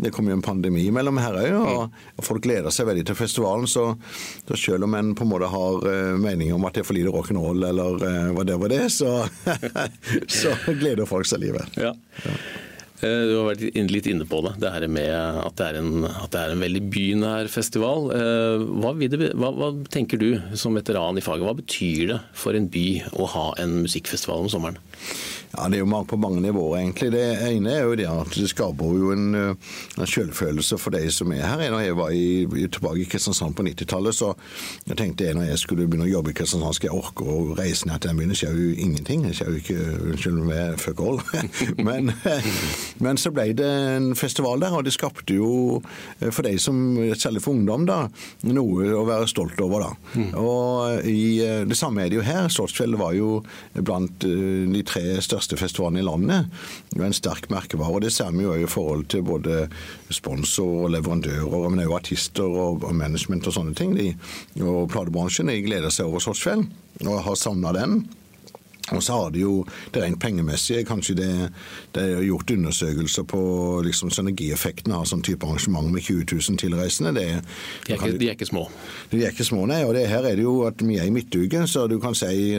Det 0.00 0.10
kom 0.14 0.26
jo 0.26 0.34
en 0.34 0.42
pandemi 0.42 0.88
mellom 0.94 1.20
her 1.22 1.38
òg, 1.38 1.92
og 2.18 2.24
folk 2.26 2.42
gleder 2.46 2.74
seg 2.74 2.88
veldig 2.88 3.04
til 3.06 3.18
festivalen. 3.18 3.68
Så, 3.70 3.84
så 4.48 4.58
selv 4.58 4.88
om 4.88 4.96
en 4.98 5.12
på 5.14 5.26
en 5.26 5.30
måte 5.30 5.50
har 5.52 5.86
uh, 5.86 6.16
meninger 6.18 6.56
om 6.56 6.66
at 6.66 6.74
det 6.74 6.82
er 6.82 6.88
for 6.88 6.98
lite 6.98 7.14
rock'n'roll 7.14 7.68
eller 7.68 8.02
uh, 8.02 8.32
hva 8.34 8.46
det 8.48 8.58
var 8.64 8.74
det, 8.74 8.82
så, 8.96 9.20
så 10.40 10.56
gleder 10.72 11.06
folk 11.06 11.30
seg 11.30 11.44
livet. 11.46 11.78
Ja. 11.78 11.94
ja. 12.24 12.36
Eh, 13.00 13.22
du 13.30 13.34
har 13.38 13.48
vært 13.48 13.92
litt 13.92 14.08
inne 14.10 14.26
på 14.28 14.42
det, 14.44 14.54
det 14.60 14.72
her 14.74 14.86
med 14.92 15.10
at 15.40 15.56
det 15.56 15.68
er 15.70 15.78
en, 15.80 16.04
det 16.04 16.40
er 16.40 16.52
en 16.52 16.64
veldig 16.64 16.82
bynær 16.92 17.50
festival. 17.52 18.10
Eh, 18.16 18.64
hva, 18.82 18.92
det, 19.00 19.32
hva, 19.40 19.52
hva, 19.56 19.70
tenker 19.92 20.20
du 20.20 20.30
som 20.58 20.76
veteran 20.76 21.18
i 21.18 21.24
faget, 21.24 21.46
hva 21.48 21.56
betyr 21.56 22.14
det 22.14 22.20
for 22.36 22.56
en 22.56 22.68
by 22.72 22.86
å 23.16 23.28
ha 23.34 23.46
en 23.62 23.80
musikkfestival 23.86 24.44
om 24.44 24.52
sommeren? 24.52 24.80
Ja, 25.50 25.68
Det 25.68 25.80
er 25.80 25.82
jo 25.82 26.02
på 26.06 26.16
mange 26.16 26.40
nivåer, 26.40 26.78
egentlig. 26.78 27.10
Det 27.10 27.22
ene 27.42 27.72
er 27.74 27.82
jo 27.82 27.94
det 27.98 28.06
at 28.06 28.34
det 28.38 28.48
skaper 28.52 28.92
jo 28.94 29.10
en, 29.10 29.34
eh, 29.34 29.54
en 29.98 30.06
selvfølelse 30.06 30.78
for 30.78 30.94
de 30.94 31.10
som 31.10 31.32
er 31.32 31.42
her. 31.42 31.70
Når 31.70 31.80
jeg 31.80 31.96
var 31.96 32.10
i, 32.10 32.46
tilbake 32.70 33.02
i 33.02 33.08
Kristiansand 33.10 33.56
på 33.56 33.64
90-tallet, 33.66 34.14
så 34.14 34.34
jeg 34.86 34.96
tenkte 34.96 35.24
jeg 35.24 35.34
når 35.34 35.50
jeg 35.50 35.58
skulle 35.58 35.88
begynne 35.88 36.06
å 36.06 36.12
jobbe 36.12 36.30
i 36.30 36.36
Kristiansand, 36.38 36.74
skal 36.74 36.90
jeg 36.90 37.02
orke 37.02 37.26
å 37.26 37.56
reise 37.58 37.88
ned 37.88 37.98
til 37.98 38.10
den 38.10 38.20
byen? 38.20 38.30
Det 38.30 38.38
skjer 38.38 38.60
jo 38.60 38.76
ingenting. 38.86 39.24
Det 39.26 39.34
skjer 39.36 39.50
jo 39.50 39.60
ikke 39.60 39.78
Unnskyld 40.10 40.38
meg, 40.46 40.78
fuck 40.78 41.00
all. 41.02 41.18
men, 41.88 42.12
men, 43.02 43.18
så 43.18 43.34
ble 43.34 43.50
det 43.58 43.66
en 43.66 44.14
festival 44.14 44.62
der, 44.62 44.76
og 44.76 44.86
det 44.86 44.94
skapte 44.94 45.34
jo, 45.34 45.82
eh, 46.20 46.30
for 46.30 46.46
de 46.46 46.54
som, 46.62 46.78
særlig 47.18 47.42
for 47.42 47.58
ungdom, 47.58 47.88
da, 47.90 48.04
noe 48.46 48.94
å 48.94 49.02
være 49.08 49.26
stolt 49.30 49.58
over. 49.66 49.88
da. 49.88 50.14
Mm. 50.14 50.30
Og 50.38 51.10
i, 51.10 51.42
eh, 51.42 51.66
Det 51.66 51.76
samme 51.78 52.04
er 52.04 52.14
det 52.14 52.20
jo 52.20 52.26
her. 52.26 52.46
Slottsfjell 52.48 52.94
var 53.00 53.18
jo 53.18 53.42
blant 53.74 54.22
de 54.22 54.82
tre 54.86 55.18
største 55.18 55.39
største 55.40 55.56
festivalen 55.56 56.00
i 56.00 56.04
landet. 56.04 56.46
Det 56.92 57.00
er 57.00 57.08
en 57.08 57.16
sterk 57.16 57.48
merkevare. 57.50 57.94
og 57.94 58.02
Det 58.02 58.12
ser 58.12 58.30
vi 58.32 58.44
jo 58.44 58.54
i 58.54 58.68
forhold 58.68 59.06
til 59.08 59.22
både 59.22 59.68
sponsor 60.10 60.84
og 60.84 60.90
leverandører, 60.90 61.68
men 61.68 61.80
også 61.80 61.96
artister 61.96 62.44
og, 62.44 62.94
management 62.94 63.46
og 63.46 63.56
sånne 63.56 63.74
ting. 63.74 63.96
De, 63.96 64.14
og 64.60 64.90
platebransjen 64.90 65.48
de 65.48 65.60
gleder 65.62 65.90
seg 65.90 66.06
over 66.06 66.20
Slottsfjell 66.20 66.66
og 67.06 67.22
har 67.24 67.36
savna 67.38 67.72
den. 67.72 68.02
Og 68.96 69.02
så 69.04 69.18
har 69.18 69.34
de 69.34 69.44
jo 69.44 69.54
det 69.94 70.02
rent 70.04 70.20
pengemessige. 70.22 70.84
Kanskje 70.88 71.16
det, 71.18 71.30
det 71.94 72.04
er 72.04 72.24
gjort 72.26 72.50
undersøkelser 72.50 73.26
på 73.30 73.42
liksom 73.86 74.12
synergieffekten 74.14 74.94
av 74.96 75.06
sånn 75.10 75.24
type 75.26 75.46
arrangement 75.46 75.90
med 75.92 76.04
20 76.04 76.26
000 76.34 76.60
tilreisende. 76.60 77.14
Det, 77.16 77.26
de, 77.86 77.94
er 77.94 77.98
ikke, 77.98 78.12
de, 78.18 78.30
er 78.30 78.38
ikke, 78.38 78.50
små? 78.50 78.66
De 79.12 79.22
er 79.24 79.34
ikke 79.34 79.46
små, 79.46 79.66
nei. 79.70 79.82
Og 79.86 79.94
det 79.96 80.06
her 80.10 80.26
er 80.26 80.38
det 80.38 80.46
jo 80.46 80.60
at 80.68 80.82
vi 80.84 80.98
er 81.00 81.08
i 81.08 81.14
midtuke, 81.14 81.64
så 81.70 81.86
du 81.90 81.98
kan 82.02 82.16
si 82.18 82.58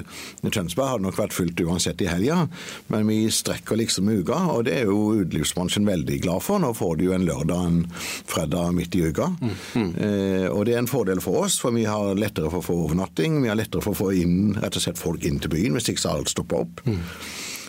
Tønsberg 0.52 0.96
hadde 0.96 1.06
nok 1.06 1.20
vært 1.20 1.36
fullt 1.36 1.62
uansett 1.64 2.02
i 2.04 2.10
helga, 2.10 2.44
men 2.92 3.08
vi 3.08 3.24
strekker 3.32 3.80
liksom 3.80 4.10
uka, 4.12 4.38
og 4.52 4.66
det 4.68 4.82
er 4.82 4.90
jo 4.90 5.22
utelivsbransjen 5.22 5.88
veldig 5.88 6.20
glad 6.26 6.44
for. 6.46 6.62
Nå 6.62 6.74
får 6.78 6.98
de 7.00 7.08
jo 7.08 7.16
en 7.16 7.28
lørdag 7.28 7.68
en 7.68 7.80
fredag 8.30 8.76
midt 8.76 8.96
i 8.96 9.04
uka. 9.08 9.30
Mm, 9.42 9.54
mm. 9.76 9.92
Eh, 9.96 10.48
og 10.52 10.66
det 10.68 10.76
er 10.76 10.84
en 10.84 10.90
fordel 10.92 11.22
for 11.24 11.46
oss, 11.46 11.60
for 11.62 11.76
vi 11.76 11.86
har 11.90 12.16
lettere 12.20 12.52
for 12.52 12.62
å 12.62 12.66
få 12.66 12.78
overnatting. 12.86 13.40
Vi 13.44 13.52
har 13.52 13.60
lettere 13.60 13.84
for 13.84 13.96
å 13.96 14.02
få 14.02 14.12
inn, 14.22 14.56
rett 14.62 14.78
og 14.78 14.86
slett 14.86 15.00
folk 15.02 15.26
inn 15.28 15.40
til 15.42 15.54
byen, 15.54 15.78
hvis 15.78 15.92
ikke 15.94 16.04
så 16.04 16.18
alt 16.22 16.32
stopper 16.32 16.66
opp. 16.66 16.84
Mm. 16.88 17.02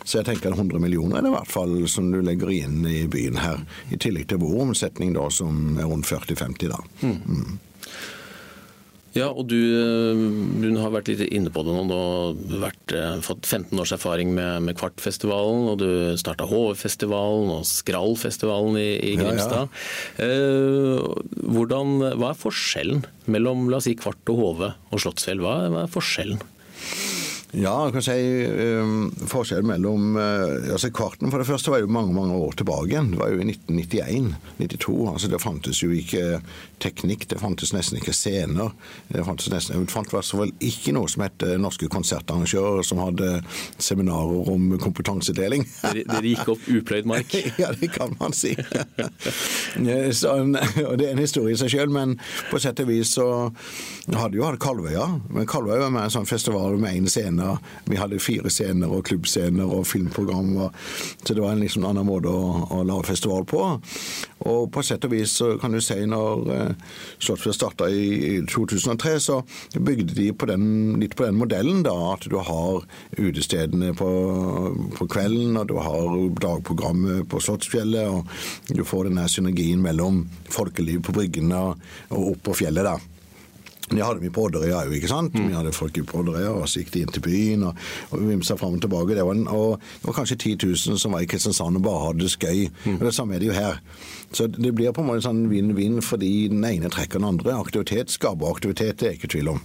Så 0.02 0.18
jeg 0.18 0.26
tenker 0.26 0.54
100 0.54 0.82
millioner 0.82 1.18
er 1.18 1.26
det 1.26 1.30
i 1.30 1.37
hvert 1.37 1.52
fall 1.52 1.76
som 1.90 2.09
du 2.11 2.18
legger 2.25 2.50
inn 2.54 2.82
i 2.88 3.04
byen 3.11 3.38
her. 3.38 3.62
I 3.94 4.00
tillegg 4.02 4.30
til 4.32 4.42
vår 4.42 4.64
omsetning 4.68 5.14
da, 5.14 5.28
som 5.30 5.78
er 5.78 5.87
rundt 5.90 6.09
40-50 6.11 6.73
da. 6.73 6.80
Mm. 7.04 7.21
Mm. 7.23 7.61
Ja, 9.12 9.26
og 9.28 9.44
du, 9.50 9.59
du, 10.62 10.68
har 10.80 10.92
vært 10.94 11.11
litt 11.11 11.21
inne 11.26 11.52
på 11.52 11.61
det 11.66 11.75
nå. 11.76 11.82
Du 11.85 12.54
har 12.54 12.62
vært, 12.71 12.94
eh, 12.97 13.18
fått 13.25 13.44
15 13.44 13.76
års 13.82 13.92
erfaring 13.92 14.32
med, 14.32 14.64
med 14.64 14.78
Kvartfestivalen, 14.80 15.66
og 15.68 15.82
du 15.82 15.88
starta 16.21 16.49
HV-festivalen 16.49 17.52
og 17.59 17.66
Skrallfestivalen 17.68 18.78
i, 18.80 18.88
i 19.12 19.14
Grimstad. 19.21 19.68
Ja, 20.16 20.25
ja. 20.25 20.30
eh, 20.30 21.42
hvordan, 21.44 21.99
hva 22.16 22.32
er 22.32 22.40
forskjellen 22.40 23.04
mellom 23.28 23.68
la 23.68 23.82
oss 23.82 23.90
si 23.90 23.99
Kvart 24.00 24.32
og 24.32 24.40
HV 24.40 24.64
og 24.73 25.04
Slottsfjell? 25.04 25.44
Hva, 25.44 25.59
hva 25.68 25.85
er 25.85 25.92
forskjellen? 25.92 26.40
Ja, 27.52 27.73
jeg 27.85 27.92
kan 27.92 28.04
si 28.06 28.14
um, 28.80 29.11
forskjellen 29.28 29.68
mellom 29.68 30.14
uh, 30.16 30.73
altså 30.73 30.88
Kvarten 30.88 31.28
for 31.28 31.42
det 31.42 31.44
første 31.44 31.68
var 31.68 31.82
jo 31.82 31.90
mange 31.92 32.14
mange 32.16 32.32
år 32.32 32.54
tilbake. 32.56 33.02
Det 33.11 33.18
var 33.21 33.28
jo 33.28 33.42
i 33.42 33.49
1991-92. 33.52 34.94
altså 35.12 35.28
Det 35.28 35.40
fantes 35.42 35.82
jo 35.82 35.90
ikke 35.92 36.40
teknikk, 36.80 37.26
det 37.28 37.40
fantes 37.42 37.75
nesten 37.76 38.00
ikke 38.00 38.14
scener. 38.16 38.73
Det 39.12 39.25
fantes 39.26 39.50
nesten, 39.52 39.85
det 39.85 39.92
fantes 39.92 40.32
vel 40.32 40.54
ikke 40.64 40.94
noe 40.97 41.11
som 41.12 41.26
het 41.26 41.44
Norske 41.61 41.90
konsertarrangører, 41.92 42.80
som 42.88 43.02
hadde 43.04 43.42
seminarer 43.76 44.49
om 44.54 44.73
kompetansedeling. 44.80 45.68
Dere 45.92 46.25
gikk 46.25 46.54
opp 46.54 46.64
upløyd 46.73 47.11
mark? 47.12 47.37
ja, 47.61 47.68
det 47.76 47.92
kan 47.92 48.16
man 48.16 48.32
si. 48.32 48.54
så, 48.56 50.38
og 50.88 50.97
Det 50.97 51.11
er 51.11 51.12
en 51.12 51.21
historie 51.21 51.52
i 51.52 51.61
seg 51.61 51.76
sjøl, 51.76 51.92
men 51.92 52.16
på 52.49 52.64
sett 52.64 52.80
og 52.80 52.88
vis 52.88 53.12
så 53.18 53.28
hadde 54.09 54.40
jo 54.40 54.49
hatt 54.49 54.61
Kalvøya. 54.62 55.04
Men 55.28 55.44
Kalvøya 55.44 55.85
var 55.85 55.92
med 55.92 56.09
en 56.09 56.16
sånn 56.16 56.32
festival 56.32 56.80
med 56.80 56.97
én 56.97 57.12
scene 57.12 57.41
scener. 57.42 57.58
Vi 57.84 57.96
hadde 57.96 58.18
fire 58.20 58.50
scener 58.50 58.92
og 58.92 59.04
klubbscener 59.04 59.64
og 59.64 59.87
filmprogram. 59.87 60.70
så 61.25 61.34
det 61.34 61.42
var 61.42 61.52
en 61.52 61.61
liksom 61.61 61.84
annen 61.84 62.06
måte 62.06 62.28
å, 62.28 62.68
å 62.70 62.82
lage 62.84 63.06
festival 63.06 63.44
på. 63.44 63.62
Og 64.46 64.70
på 64.72 64.82
sett 64.82 65.04
og 65.04 65.12
vis 65.12 65.30
så 65.38 65.56
kan 65.58 65.72
du 65.72 65.80
si 65.80 66.04
når 66.06 66.50
eh, 66.52 66.75
Slottsfjell 67.22 67.54
starta 67.54 67.88
i, 67.88 68.38
i 68.38 68.40
2003, 68.46 69.20
så 69.20 69.42
bygde 69.78 70.14
de 70.14 70.32
på 70.32 70.46
den, 70.50 70.99
litt 71.00 71.14
på 71.16 71.26
den 71.26 71.38
modellen 71.38 71.82
da, 71.82 71.94
at 72.14 72.26
du 72.26 72.37
har 72.38 72.82
utestedene 73.18 73.92
på, 73.94 74.11
på 74.96 75.06
kvelden, 75.06 75.56
og 75.56 75.70
du 75.70 75.76
har 75.78 76.18
dagprogrammet 76.42 77.28
på 77.30 77.40
Slottsfjellet, 77.40 78.11
og 78.11 78.75
du 78.75 78.84
får 78.84 79.11
den 79.11 79.22
synergien 79.28 79.82
mellom 79.82 80.25
folkeliv 80.50 81.04
på 81.06 81.14
bryggene 81.14 81.62
og 81.62 82.30
opp 82.34 82.46
på 82.50 82.61
fjellet. 82.64 82.90
da. 82.90 83.12
Det 83.99 84.06
hadde 84.06 84.22
mye 84.25 84.34
på 84.34 84.46
Odderøya 84.49 84.82
òg, 84.87 84.94
ikke 84.99 85.11
sant. 85.11 85.34
Mm. 85.34 85.49
Vi 85.49 85.58
hadde 85.58 85.75
folk 85.76 86.00
på 86.08 86.22
Odderøya, 86.22 86.54
og 86.56 86.68
så 86.68 86.82
gikk 86.82 86.92
de 86.94 87.04
inn 87.04 87.12
til 87.14 87.25
byen 87.25 87.66
og, 87.68 87.82
og 88.11 88.25
vimsa 88.28 88.56
fram 88.61 88.78
og 88.78 88.84
tilbake. 88.84 89.16
Det 89.18 89.26
var, 89.26 89.38
en, 89.38 89.46
og 89.49 89.78
det 89.80 90.11
var 90.11 90.18
kanskje 90.20 90.38
10 90.38 90.56
000 90.66 91.02
som 91.02 91.16
var 91.16 91.25
i 91.25 91.30
Kristiansand 91.30 91.80
og 91.80 91.87
bare 91.87 92.06
hadde 92.06 92.26
det 92.26 92.32
skøy. 92.34 92.64
Mm. 92.84 92.99
Og 92.99 93.04
Det 93.08 93.14
samme 93.14 93.37
er 93.37 93.44
det 93.44 93.52
jo 93.52 93.58
her. 93.58 93.82
Så 94.32 94.46
det 94.46 94.75
blir 94.75 94.94
på 94.96 95.02
en 95.04 95.11
måte 95.11 95.26
sånn 95.26 95.44
vinn-vinn 95.50 96.00
fordi 96.04 96.49
den 96.52 96.64
ene 96.64 96.90
trekker 96.92 97.20
den 97.20 97.28
andre. 97.28 97.58
Aktivitet 97.61 98.12
skaper 98.14 98.49
aktivitet, 98.49 98.99
det 99.00 99.08
er 99.08 99.14
jeg 99.14 99.20
ikke 99.20 99.32
tvil 99.37 99.52
om. 99.56 99.62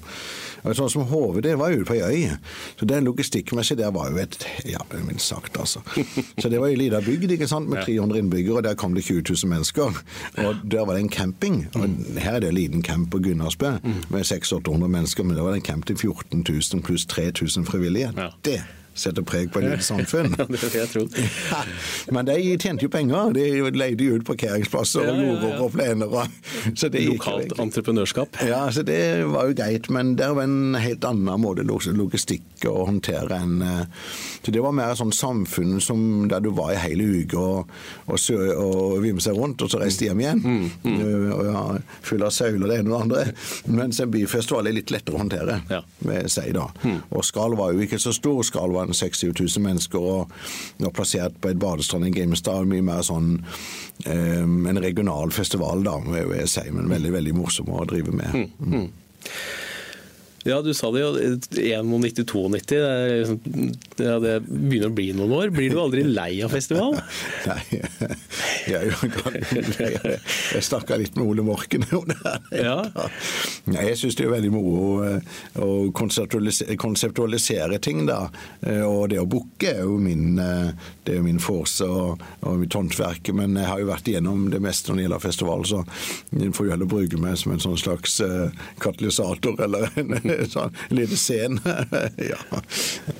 Og 0.67 0.75
Sånn 0.75 0.89
som 0.91 1.05
HV, 1.07 1.39
det 1.45 1.53
var 1.59 1.71
ute 1.71 1.85
på 1.87 1.95
ei 1.95 2.01
øy. 2.03 2.35
Så 2.79 2.87
det 2.89 2.99
logistikkmessig 3.05 3.77
der 3.79 3.93
var 3.95 4.09
jo 4.11 4.19
et 4.21 4.35
Ja, 4.67 4.81
minst 5.05 5.29
sagt, 5.29 5.55
altså. 5.59 5.79
Så 6.41 6.49
det 6.49 6.59
var 6.59 6.67
ei 6.67 6.75
lita 6.79 6.99
bygd 7.03 7.31
ikke 7.37 7.47
sant, 7.47 7.69
med 7.69 7.85
300 7.85 8.19
innbyggere, 8.19 8.59
og 8.59 8.65
der 8.65 8.75
kom 8.75 8.95
det 8.97 9.05
20 9.05 9.23
000 9.29 9.51
mennesker. 9.53 10.01
Og 10.43 10.63
der 10.65 10.85
var 10.85 10.97
det 10.97 11.05
en 11.05 11.13
camping. 11.13 11.61
Og 11.77 11.87
her 12.19 12.35
er 12.35 12.43
det 12.43 12.49
en 12.51 12.57
liten 12.57 12.83
camp 12.83 13.11
på 13.13 13.21
Gunnarsbø 13.23 13.77
med 14.17 14.25
600-800 14.25 14.89
mennesker, 14.97 15.23
men 15.23 15.37
det 15.37 15.45
var 15.45 15.55
en 15.55 15.65
camp 15.65 15.85
til 15.89 15.97
14 15.97 16.45
000 16.73 16.83
pluss 16.83 17.05
3000 17.05 17.65
frivillige. 17.69 18.11
Det 18.45 18.59
setter 18.97 19.25
preg 19.27 19.51
på 19.53 19.61
et 19.61 19.69
lite 19.71 19.85
samfunn. 19.85 20.33
Ja, 20.37 20.45
det 20.49 20.59
vil 20.61 20.75
jeg 20.77 20.89
tro. 20.91 21.03
Ja, 21.51 21.61
men 22.15 22.27
de 22.27 22.35
tjente 22.59 22.85
jo 22.85 22.91
penger. 22.93 23.31
De 23.35 23.45
leide 23.73 24.05
jo 24.05 24.17
ut 24.17 24.25
parkeringsplasser 24.27 25.07
og 25.07 25.21
jorder 25.23 25.63
og 25.63 25.71
plener. 25.73 26.15
Så 26.79 26.89
det 26.93 27.05
Lokalt 27.07 27.55
entreprenørskap. 27.61 28.39
Ja, 28.47 28.65
så 28.71 28.83
det 28.85 28.99
var 29.31 29.47
jo 29.47 29.55
greit. 29.57 29.89
Men 29.93 30.15
det 30.19 30.27
var 30.35 30.43
en 30.43 30.75
helt 30.77 31.05
annen 31.07 31.41
måte 31.41 31.63
logistikk 31.65 32.67
å 32.67 32.87
håndtere 32.89 33.37
enn 33.37 33.61
eh, 33.63 34.09
Så 34.43 34.51
det 34.53 34.61
var 34.63 34.75
mer 34.75 34.95
sånn 34.97 35.13
samfunn 35.15 35.77
som 35.83 36.27
der 36.29 36.43
du 36.43 36.49
var 36.55 36.73
i 36.73 36.79
hele 36.81 37.05
uka 37.21 37.39
og, 37.39 37.71
og, 38.07 38.17
og 38.57 38.97
vimsa 39.03 39.33
rundt, 39.35 39.63
og 39.63 39.71
så 39.71 39.81
reiste 39.81 40.07
hjem 40.07 40.21
igjen. 40.23 40.43
Mm, 40.43 40.67
mm. 40.83 41.31
Og 41.35 41.41
ja, 41.49 41.63
full 42.05 42.25
av 42.25 42.33
søyler 42.35 42.71
det 42.71 42.79
ene 42.81 42.91
og 42.91 42.93
det 42.93 43.01
andre. 43.03 43.35
Mens 43.79 44.01
en 44.03 44.13
byfestival 44.13 44.69
er 44.69 44.77
litt 44.77 44.93
lettere 44.93 45.17
å 45.17 45.23
håndtere, 45.23 45.59
ja. 45.71 45.81
vil 46.03 46.19
jeg 46.21 46.33
si 46.33 46.47
da. 46.55 46.67
Mm. 46.83 46.99
Og 47.11 47.27
Skal 47.27 47.57
var 47.59 47.73
jo 47.75 47.83
ikke 47.83 47.99
så 48.01 48.13
stor. 48.15 48.43
Skal 48.47 48.73
var 48.75 48.86
60 48.95 49.33
000 49.33 49.63
mennesker 49.65 49.99
og 49.99 50.33
var 50.79 50.95
plassert 50.95 51.37
på 51.41 51.51
et 51.51 51.59
badestrand 51.59 52.07
i 52.07 52.13
Grimstad. 52.15 52.67
Mye 52.69 52.85
mer 52.85 53.03
sånn 53.05 53.37
um, 53.41 54.57
en 54.69 54.81
regional 54.83 55.33
festival, 55.35 55.83
da, 55.87 55.97
må 56.03 56.17
jeg 56.17 56.51
si, 56.51 56.67
men 56.71 56.91
veldig 56.91 57.15
veldig 57.17 57.35
morsom 57.37 57.73
å 57.73 57.85
drive 57.89 58.15
med. 58.15 58.35
Mm. 58.35 58.73
Mm. 58.73 58.89
Ja, 60.47 60.61
du 60.63 60.73
sa 60.73 60.91
det 60.95 61.01
jo. 61.01 61.11
91-92. 61.51 62.77
Ja, 63.99 64.19
det 64.23 64.33
begynner 64.47 64.87
å 64.87 64.95
bli 64.95 65.09
noen 65.15 65.33
år. 65.35 65.49
Blir 65.51 65.73
du 65.73 65.79
aldri 65.81 66.05
lei 66.07 66.39
av 66.45 66.53
festival? 66.55 66.95
Nei, 67.49 67.61
jeg, 68.69 68.93
jeg, 69.51 70.19
jeg 70.55 70.63
snakka 70.63 70.97
litt 71.01 71.17
med 71.19 71.27
Ole 71.27 71.43
Morken 71.43 71.83
om 71.91 72.07
det. 72.07 72.33
Ja. 72.55 72.77
Jeg 73.75 73.97
syns 73.99 74.15
det 74.15 74.27
er 74.27 74.31
veldig 74.37 74.51
moro 74.53 75.03
eh, 75.03 75.19
å 75.59 75.91
konseptualisere, 75.91 77.79
ting, 77.83 78.05
da. 78.07 78.29
Eh, 78.61 78.83
og 78.87 79.09
det 79.11 79.19
å 79.19 79.27
booke 79.27 79.73
er 79.73 79.83
jo 79.83 79.97
min, 80.01 80.39
eh, 80.39 80.71
det 81.07 81.17
er 81.17 81.25
min 81.25 81.41
force 81.43 81.83
og, 81.83 82.23
og 82.47 82.61
mitt 82.61 82.77
håndverk. 82.77 83.33
Men 83.35 83.57
jeg 83.59 83.67
har 83.67 83.83
jo 83.83 83.91
vært 83.91 84.07
igjennom 84.11 84.47
det 84.53 84.63
meste 84.63 84.91
når 84.91 85.01
det 85.01 85.07
gjelder 85.07 85.25
festival, 85.27 85.67
så 85.67 85.83
får 86.31 86.63
jo 86.69 86.71
heller 86.71 86.93
bruke 86.95 87.19
meg 87.19 87.35
som 87.41 87.51
en 87.55 87.63
sånn 87.63 87.79
slags 87.79 88.21
katalysator 88.79 89.59
eller 89.67 89.91
en 89.99 90.36
sånn 90.53 90.73
liten 90.93 91.19
scene. 91.19 91.77
ja. 92.31 92.39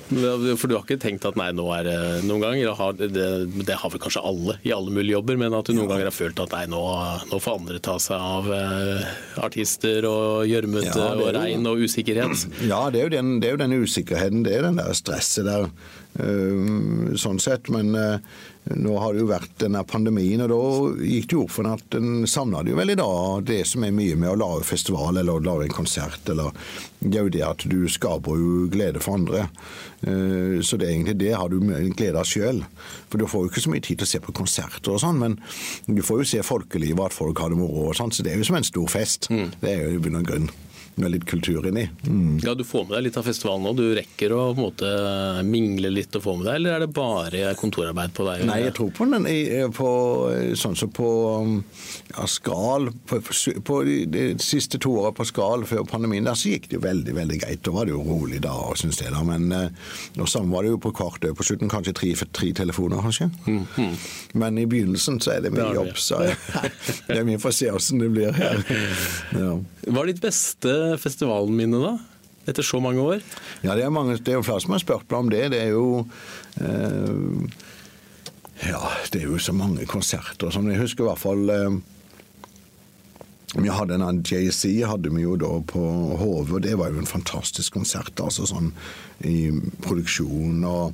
For 0.08 0.66
du 0.68 0.76
har 0.76 0.84
ikke 0.84 1.00
tenkt 1.02 1.26
at 1.28 1.38
nei, 1.38 1.50
nå 1.56 1.66
er 1.76 1.86
det 1.88 1.98
noen 2.28 2.44
ganger, 2.44 2.98
det, 2.98 3.28
det 3.68 3.78
har 3.80 3.92
vel 3.92 4.02
kanskje 4.02 4.24
alle 4.24 4.58
i 4.66 4.72
alle 4.74 4.92
mulige 4.94 5.16
jobber, 5.18 5.38
men 5.40 5.56
at 5.56 5.68
du 5.68 5.76
noen 5.76 5.90
ganger 5.92 6.10
har 6.10 6.16
følt 6.16 6.42
at 6.44 6.56
nei, 6.56 6.64
nå, 6.70 6.82
nå 7.30 7.40
får 7.42 7.60
andre 7.60 7.82
ta 7.84 7.98
seg 8.02 8.28
av 8.38 8.50
eh, 8.54 9.06
artister 9.44 10.06
og 10.08 10.48
gjørmete 10.48 10.96
ja, 10.96 11.12
og 11.14 11.32
regn 11.36 11.68
og 11.70 11.84
usikkerhet? 11.84 12.48
Ja, 12.68 12.86
det 12.92 13.02
er, 13.02 13.08
jo 13.08 13.14
den, 13.18 13.38
det 13.42 13.50
er 13.50 13.56
jo 13.56 13.62
den 13.64 13.78
usikkerheten, 13.84 14.44
det 14.46 14.58
er 14.58 14.68
den 14.68 14.80
der 14.80 14.94
stresset 14.96 15.48
der. 15.48 15.68
Uh, 16.18 17.14
sånn 17.18 17.38
sett, 17.42 17.68
men 17.70 17.94
uh, 17.94 18.18
nå 18.76 18.96
har 18.98 19.14
det 19.14 19.22
jo 19.22 19.28
vært 19.30 19.54
denne 19.62 19.80
pandemien, 19.88 20.42
og 20.44 20.50
da 20.50 21.06
gikk 21.06 21.28
det 21.30 21.36
jo 21.36 21.44
opp 21.46 21.52
for 21.54 21.68
at 21.70 21.96
en 21.96 22.26
savna 22.28 22.62
det 22.64 22.74
jo 22.74 22.82
i 22.82 22.96
dag, 22.98 23.44
det 23.48 23.62
som 23.68 23.84
er 23.86 23.94
mye 23.96 24.16
med 24.18 24.32
å 24.32 24.38
lage 24.38 24.66
festival 24.68 25.16
eller 25.16 25.38
å 25.38 25.44
lage 25.44 25.68
en 25.68 25.76
konsert. 25.78 26.28
eller 26.28 26.52
Det 26.98 27.16
er 27.16 27.26
jo 27.28 27.34
det 27.38 27.44
at 27.46 27.64
du 27.70 27.78
skaper 27.88 28.36
jo 28.36 28.68
glede 28.72 29.00
for 29.00 29.16
andre. 29.18 29.48
Eh, 30.02 30.60
så 30.60 30.76
det 30.76 30.88
er 30.88 30.94
egentlig 30.94 31.18
det 31.22 31.34
har 31.34 31.48
du 31.48 31.58
glede 31.62 32.20
av 32.20 32.28
sjøl. 32.28 32.62
For 33.08 33.20
du 33.20 33.28
får 33.30 33.46
jo 33.46 33.52
ikke 33.52 33.64
så 33.64 33.72
mye 33.72 33.84
tid 33.84 34.00
til 34.00 34.08
å 34.08 34.12
se 34.12 34.22
på 34.24 34.36
konserter 34.36 34.94
og 34.94 35.02
sånn, 35.02 35.20
men 35.22 35.38
du 35.86 36.02
får 36.04 36.22
jo 36.22 36.30
se 36.34 36.44
folkelivet, 36.46 37.08
at 37.08 37.16
folk 37.16 37.40
har 37.40 37.54
det 37.54 37.60
moro 37.60 37.88
og 37.90 37.98
sånn, 37.98 38.12
så 38.12 38.26
det 38.26 38.34
er 38.34 38.42
jo 38.42 38.48
som 38.50 38.60
en 38.60 38.68
stor 38.68 38.88
fest. 38.92 39.30
Mm. 39.32 39.52
Det 39.62 39.74
er 39.74 39.84
jo 39.86 39.96
i 39.96 40.02
bunn 40.02 40.20
og 40.20 40.28
grunn 40.28 40.50
med 41.00 41.14
litt 41.14 41.26
kultur 41.28 41.66
inni. 41.68 41.86
Mm. 42.06 42.38
Ja, 42.44 42.54
Du 42.58 42.64
får 42.66 42.86
med 42.88 42.96
deg 42.98 43.08
litt 43.08 43.18
av 43.20 43.26
festivalen 43.28 43.66
nå? 43.66 43.74
Du 43.78 43.86
rekker 43.96 44.34
å 44.34 44.40
på 44.52 44.58
en 44.58 44.66
måte 44.66 44.92
mingle 45.46 45.92
litt 45.92 46.16
og 46.18 46.24
få 46.24 46.36
med 46.38 46.48
deg, 46.48 46.60
eller 46.60 46.76
er 46.76 46.84
det 46.84 46.90
bare 46.96 47.54
kontorarbeid 47.58 48.14
på 48.16 48.26
deg? 48.28 48.44
Nei, 48.48 48.60
jeg 48.66 48.76
tror 48.78 48.92
på 48.96 49.08
den 49.12 49.28
på, 49.76 49.90
sånn 50.58 50.76
som 50.78 50.92
på 50.94 51.08
ja, 52.14 52.26
Skral. 52.28 52.90
På, 53.08 53.20
på 53.64 53.80
de, 53.86 54.26
siste 54.42 54.80
to 54.82 54.94
åra 55.00 55.12
på 55.16 55.26
Skral 55.28 55.66
før 55.68 55.86
pandemien, 55.88 56.26
der 56.26 56.38
så 56.38 56.52
gikk 56.52 56.68
det 56.70 56.78
jo 56.78 56.84
veldig 56.84 57.14
veldig 57.16 57.40
greit. 57.42 57.62
Da 57.66 57.74
var 57.74 57.88
det 57.88 57.94
jo 57.94 58.02
rolig 58.06 58.40
da, 58.44 58.54
syns 58.78 59.00
jeg. 59.02 59.12
da, 59.14 59.22
Men 59.26 59.48
og 59.52 60.24
eh, 60.24 60.30
samme 60.30 60.54
var 60.54 60.66
det 60.66 60.74
jo 60.74 60.82
på 60.82 60.92
kvartet 60.96 61.36
på 61.36 61.46
slutten. 61.46 61.70
Kanskje 61.72 61.94
tre, 61.96 62.12
tre 62.34 62.52
telefoner, 62.56 63.02
kanskje. 63.04 63.30
Mm, 63.46 63.64
mm. 63.76 63.96
Men 64.42 64.60
i 64.60 64.66
begynnelsen 64.70 65.20
så 65.24 65.36
er 65.36 65.46
det 65.46 65.54
mye 65.54 65.72
jobb, 65.76 65.94
så 66.00 66.22
det 67.08 67.18
er 67.18 67.26
mye 67.28 67.40
for 67.42 67.52
å 67.52 67.58
se 67.58 67.70
åssen 67.72 68.02
det 68.02 68.12
blir 68.14 68.34
her. 68.36 68.64
Ja. 69.38 69.52
Hva 69.88 70.02
er 70.02 70.10
ditt 70.10 70.20
beste 70.22 70.72
festivalminne, 70.96 71.82
da? 71.82 71.98
etter 72.48 72.64
så 72.64 72.80
mange 72.80 73.02
år? 73.04 73.20
Ja, 73.60 73.74
det 73.76 73.84
er, 73.84 73.92
mange, 73.92 74.16
det 74.16 74.32
er 74.32 74.38
jo 74.38 74.46
flere 74.46 74.62
som 74.64 74.72
har 74.72 74.82
spurt 74.82 75.10
meg 75.10 75.18
om 75.18 75.30
det. 75.32 75.42
Det 75.52 75.60
er 75.66 75.74
jo 75.74 75.88
eh, 76.64 77.66
Ja, 78.68 78.80
det 79.12 79.22
er 79.22 79.28
jo 79.28 79.38
så 79.42 79.54
mange 79.54 79.86
konserter 79.86 80.50
som 80.54 80.68
Jeg 80.70 80.80
husker 80.80 81.04
i 81.04 81.08
hvert 81.10 81.22
fall 81.22 81.52
eh, 81.52 81.78
vi 83.56 83.70
hadde 83.72 83.96
en 83.96 84.20
JC 84.20 84.82
hadde 84.84 85.08
vi 85.14 85.22
jo 85.22 85.34
da 85.40 85.48
på 85.64 85.80
Hove, 86.20 86.58
og 86.58 86.64
det 86.66 86.74
var 86.76 86.92
jo 86.92 87.00
en 87.00 87.08
fantastisk 87.08 87.78
konsert. 87.78 88.20
altså 88.20 88.44
sånn 88.44 88.74
I 89.24 89.48
produksjon 89.80 90.66
og 90.68 90.92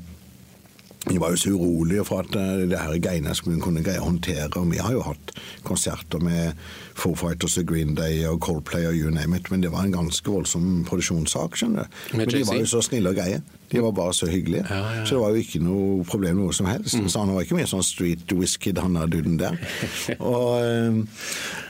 vi 1.04 1.18
var 1.20 1.34
jo 1.34 1.36
så 1.36 1.50
urolige 1.50 2.04
for 2.08 2.24
at 2.24 2.36
eh, 2.38 2.64
det 2.70 2.80
her 2.80 2.98
greiene 3.02 3.34
skulle 3.36 3.60
kunne 3.62 3.82
greie 3.84 4.00
å 4.00 4.06
håndtere. 4.08 4.62
Vi 4.70 4.80
har 4.80 4.94
jo 4.94 5.02
hatt 5.04 5.34
konserter 5.66 6.22
med 6.22 6.56
Four 6.96 7.18
Fighters 7.20 7.58
og 7.60 7.68
Green 7.68 7.94
Day 7.98 8.22
og 8.28 8.40
Coldplay 8.44 8.88
og 8.88 8.96
you 8.96 9.10
name 9.12 9.36
it, 9.36 9.50
men 9.52 9.62
det 9.62 9.72
var 9.72 9.84
en 9.84 9.92
ganske 9.92 10.30
voldsom 10.30 10.84
produksjonssak. 10.88 11.58
skjønner 11.60 11.84
du. 11.84 12.16
Men 12.16 12.32
de 12.32 12.44
var 12.48 12.62
jo 12.62 12.70
så 12.72 12.80
snille 12.84 13.12
og 13.12 13.20
greie. 13.20 13.42
De 13.74 13.82
var 13.82 13.92
bare 13.96 14.14
så 14.14 14.28
hyggelige. 14.30 14.64
Ja, 14.70 14.80
ja. 14.96 15.04
Så 15.04 15.16
det 15.16 15.20
var 15.24 15.34
jo 15.34 15.42
ikke 15.42 15.60
noe 15.64 16.06
problem 16.08 16.38
noe 16.38 16.54
som 16.56 16.68
helst. 16.70 16.94
Mm. 16.94 17.08
Så 17.10 17.24
han 17.24 17.32
var 17.34 17.44
ikke 17.46 17.58
mye 17.58 17.68
sånn 17.70 17.84
street 17.86 18.32
whisky, 18.38 18.72
han 18.78 18.98
der 18.98 19.10
duden 19.10 19.36
der. 19.40 19.58
og, 20.32 20.48
eh, 20.62 20.98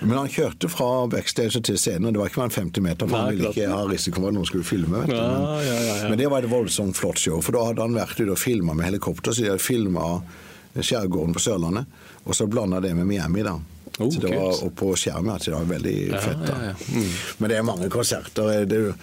men 0.04 0.16
han 0.18 0.30
kjørte 0.32 0.70
fra 0.73 0.90
backstage 1.11 1.62
til 1.64 1.80
scenen, 1.80 2.11
og 2.11 2.16
det 2.16 2.23
var 2.23 2.32
ikke 2.32 2.42
mer 2.42 2.50
enn 2.50 2.56
50 2.70 2.87
meter, 2.88 3.08
for 3.08 3.16
Nei, 3.16 3.25
han 3.25 3.37
ville 3.37 3.52
ikke 3.54 3.73
ha 3.73 3.82
risiko 3.90 4.20
for 4.23 4.30
at 4.30 4.38
noen 4.38 4.50
skulle 4.52 4.68
filme. 4.68 5.04
vet 5.04 5.12
du. 5.12 5.18
Men, 5.18 6.08
men 6.12 6.20
det 6.20 6.30
var 6.32 6.44
et 6.44 6.52
voldsomt 6.52 6.99
flott 6.99 7.20
show, 7.20 7.40
for 7.44 7.56
da 7.56 7.68
hadde 7.70 7.87
han 7.87 7.96
vært 7.96 8.20
ute 8.20 8.32
og 8.34 8.40
filma 8.40 8.76
med 8.76 8.90
helikopter, 8.90 9.32
så 9.32 9.44
de 9.44 9.54
hadde 9.54 9.64
filma 9.64 10.18
skjærgården 10.75 11.37
på 11.37 11.42
Sørlandet, 11.42 12.02
og 12.25 12.37
så 12.37 12.49
blanda 12.50 12.80
det 12.82 12.94
med 12.99 13.06
Miami. 13.08 13.42
da. 13.46 13.58
Oh, 13.98 14.10
så 14.10 14.20
det 14.20 14.36
var, 14.36 14.64
og 14.64 14.72
på 14.74 14.88
skjermen 14.98 15.38
Så 15.38 15.52
det 15.52 15.56
var 15.56 15.64
veldig 15.64 16.08
ja, 16.08 16.20
fett. 16.20 16.40
da. 16.46 16.54
Ja, 16.62 16.72
ja. 16.72 16.96
Mm. 16.96 17.10
Men 17.38 17.50
det 17.50 17.58
er 17.58 17.66
mange 17.66 17.90
konserter. 17.90 18.64
Det 18.66 18.78
er, 18.78 18.88
jo, 18.88 18.94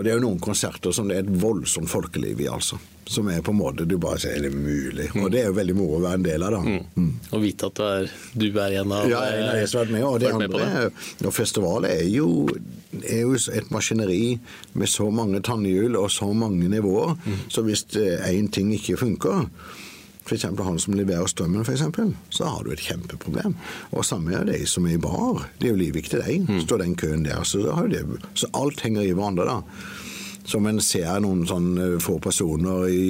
det 0.00 0.08
er 0.08 0.16
jo 0.16 0.24
noen 0.24 0.40
konserter 0.42 0.94
som 0.94 1.10
det 1.10 1.20
er 1.20 1.22
et 1.22 1.36
voldsomt 1.42 1.90
folkeliv 1.90 2.42
i, 2.42 2.48
altså. 2.50 2.78
Som 3.06 3.28
er 3.30 3.42
på 3.42 3.54
en 3.54 3.58
måte 3.58 3.86
du 3.86 3.96
bare 4.02 4.18
sier 4.22 4.38
er 4.38 4.48
det 4.48 4.50
mulig. 4.54 5.08
Mm. 5.14 5.22
Og 5.22 5.30
det 5.34 5.42
er 5.42 5.50
jo 5.50 5.56
veldig 5.58 5.76
moro 5.78 6.00
å 6.00 6.02
være 6.02 6.20
en 6.20 6.26
del 6.26 6.46
av. 6.46 6.56
da. 6.56 6.62
Mm. 6.66 6.80
mm. 6.96 7.12
Og 7.30 7.44
vite 7.44 7.70
at 7.70 7.78
du 7.78 7.84
er, 7.86 8.16
du 8.34 8.48
er 8.50 8.76
en 8.82 8.96
av 8.98 9.06
Ja, 9.12 9.22
jeg 9.30 9.46
har 9.46 9.76
vært 9.78 9.94
med. 9.94 10.08
Og 10.08 10.18
det 10.22 10.34
andre, 10.34 10.90
og 11.22 11.36
festivalet 11.36 11.94
er 12.00 12.10
jo, 12.10 12.32
er 13.02 13.22
jo 13.22 13.38
et 13.38 13.70
maskineri 13.74 14.24
med 14.74 14.90
så 14.90 15.06
mange 15.14 15.42
tannhjul 15.46 16.00
og 16.00 16.10
så 16.10 16.32
mange 16.34 16.66
nivåer. 16.72 17.14
Mm. 17.22 17.40
Så 17.46 17.62
hvis 17.68 17.86
én 17.94 18.42
eh, 18.42 18.50
ting 18.50 18.74
ikke 18.74 18.98
funker 19.06 19.46
f.eks. 20.26 20.44
han 20.44 20.78
som 20.78 20.94
leverer 20.94 21.26
strømmen, 21.30 21.64
eksempel, 21.66 22.14
så 22.30 22.50
har 22.50 22.64
du 22.64 22.72
et 22.72 22.84
kjempeproblem. 22.84 23.56
Og 23.90 24.06
samme 24.06 24.36
er 24.36 24.46
de 24.48 24.60
som 24.70 24.86
er 24.86 24.96
i 24.96 25.02
bar. 25.02 25.48
Det 25.58 25.68
er 25.68 25.74
jo 25.74 25.82
livviktig, 25.82 26.22
de. 26.22 26.38
Mm. 26.46 26.62
Står 26.66 26.84
den 26.84 26.96
køen 26.96 27.26
der, 27.26 27.42
så, 27.48 27.64
det, 27.90 28.04
så 28.34 28.50
alt 28.54 28.84
henger 28.86 29.06
i 29.06 29.12
hverandre, 29.16 29.48
da 29.48 30.00
som 30.48 30.66
en 30.66 30.80
ser 30.82 31.20
noen 31.22 31.44
sånn 31.48 31.70
få 32.02 32.18
personer 32.22 32.88
i, 32.90 33.04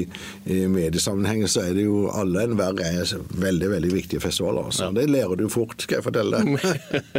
i 0.44 0.62
mediesammenheng, 0.70 1.46
så 1.48 1.66
er 1.66 1.76
det 1.78 1.86
jo 1.86 2.06
alle 2.12 2.46
enhver 2.46 2.80
er 2.82 3.14
veldig 3.42 3.70
veldig 3.72 3.92
viktige 3.92 4.22
festivaler. 4.22 4.70
Så 4.74 4.88
ja. 4.88 4.92
Det 4.96 5.06
lærer 5.10 5.38
du 5.40 5.46
fort, 5.52 5.76
skal 5.80 6.00
jeg 6.00 6.06
fortelle 6.06 6.42
deg. 6.42 6.52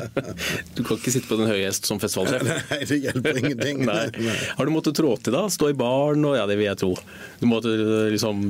du 0.78 0.84
kan 0.84 1.00
ikke 1.00 1.14
sitte 1.14 1.30
på 1.30 1.40
den 1.40 1.50
høye 1.52 1.66
hest 1.68 1.90
som 1.90 2.02
festivalsjef? 2.02 2.46
Nei, 2.72 2.82
det 2.90 3.00
hjelper 3.08 3.42
ingenting. 3.42 3.84
Har 4.58 4.70
du 4.70 4.74
måttet 4.74 4.98
trå 5.00 5.16
til 5.24 5.36
da? 5.36 5.46
Stå 5.54 5.72
i 5.74 5.78
baren 5.78 6.26
og 6.30 6.38
Ja, 6.38 6.46
det 6.50 6.60
vil 6.60 6.70
jeg 6.70 6.80
tro. 6.82 6.94
Du 7.40 7.48
måtte 7.50 7.74
liksom 8.14 8.46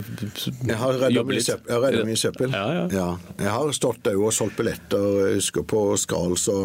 Jeg 0.67 0.77
har 0.79 0.99
redda 0.99 1.23
mye 1.27 1.43
søppel. 1.43 2.19
søppel. 2.19 2.53
Ja, 2.53 2.67
ja. 2.81 2.85
ja, 2.93 3.07
Jeg 3.39 3.55
har 3.55 3.73
stått 3.75 4.03
der 4.07 4.19
og 4.19 4.33
solgt 4.35 4.59
billetter. 4.59 5.09
Jeg 5.27 5.41
husker 5.41 5.67
på 5.67 5.87
Skral 5.99 6.37
så 6.39 6.59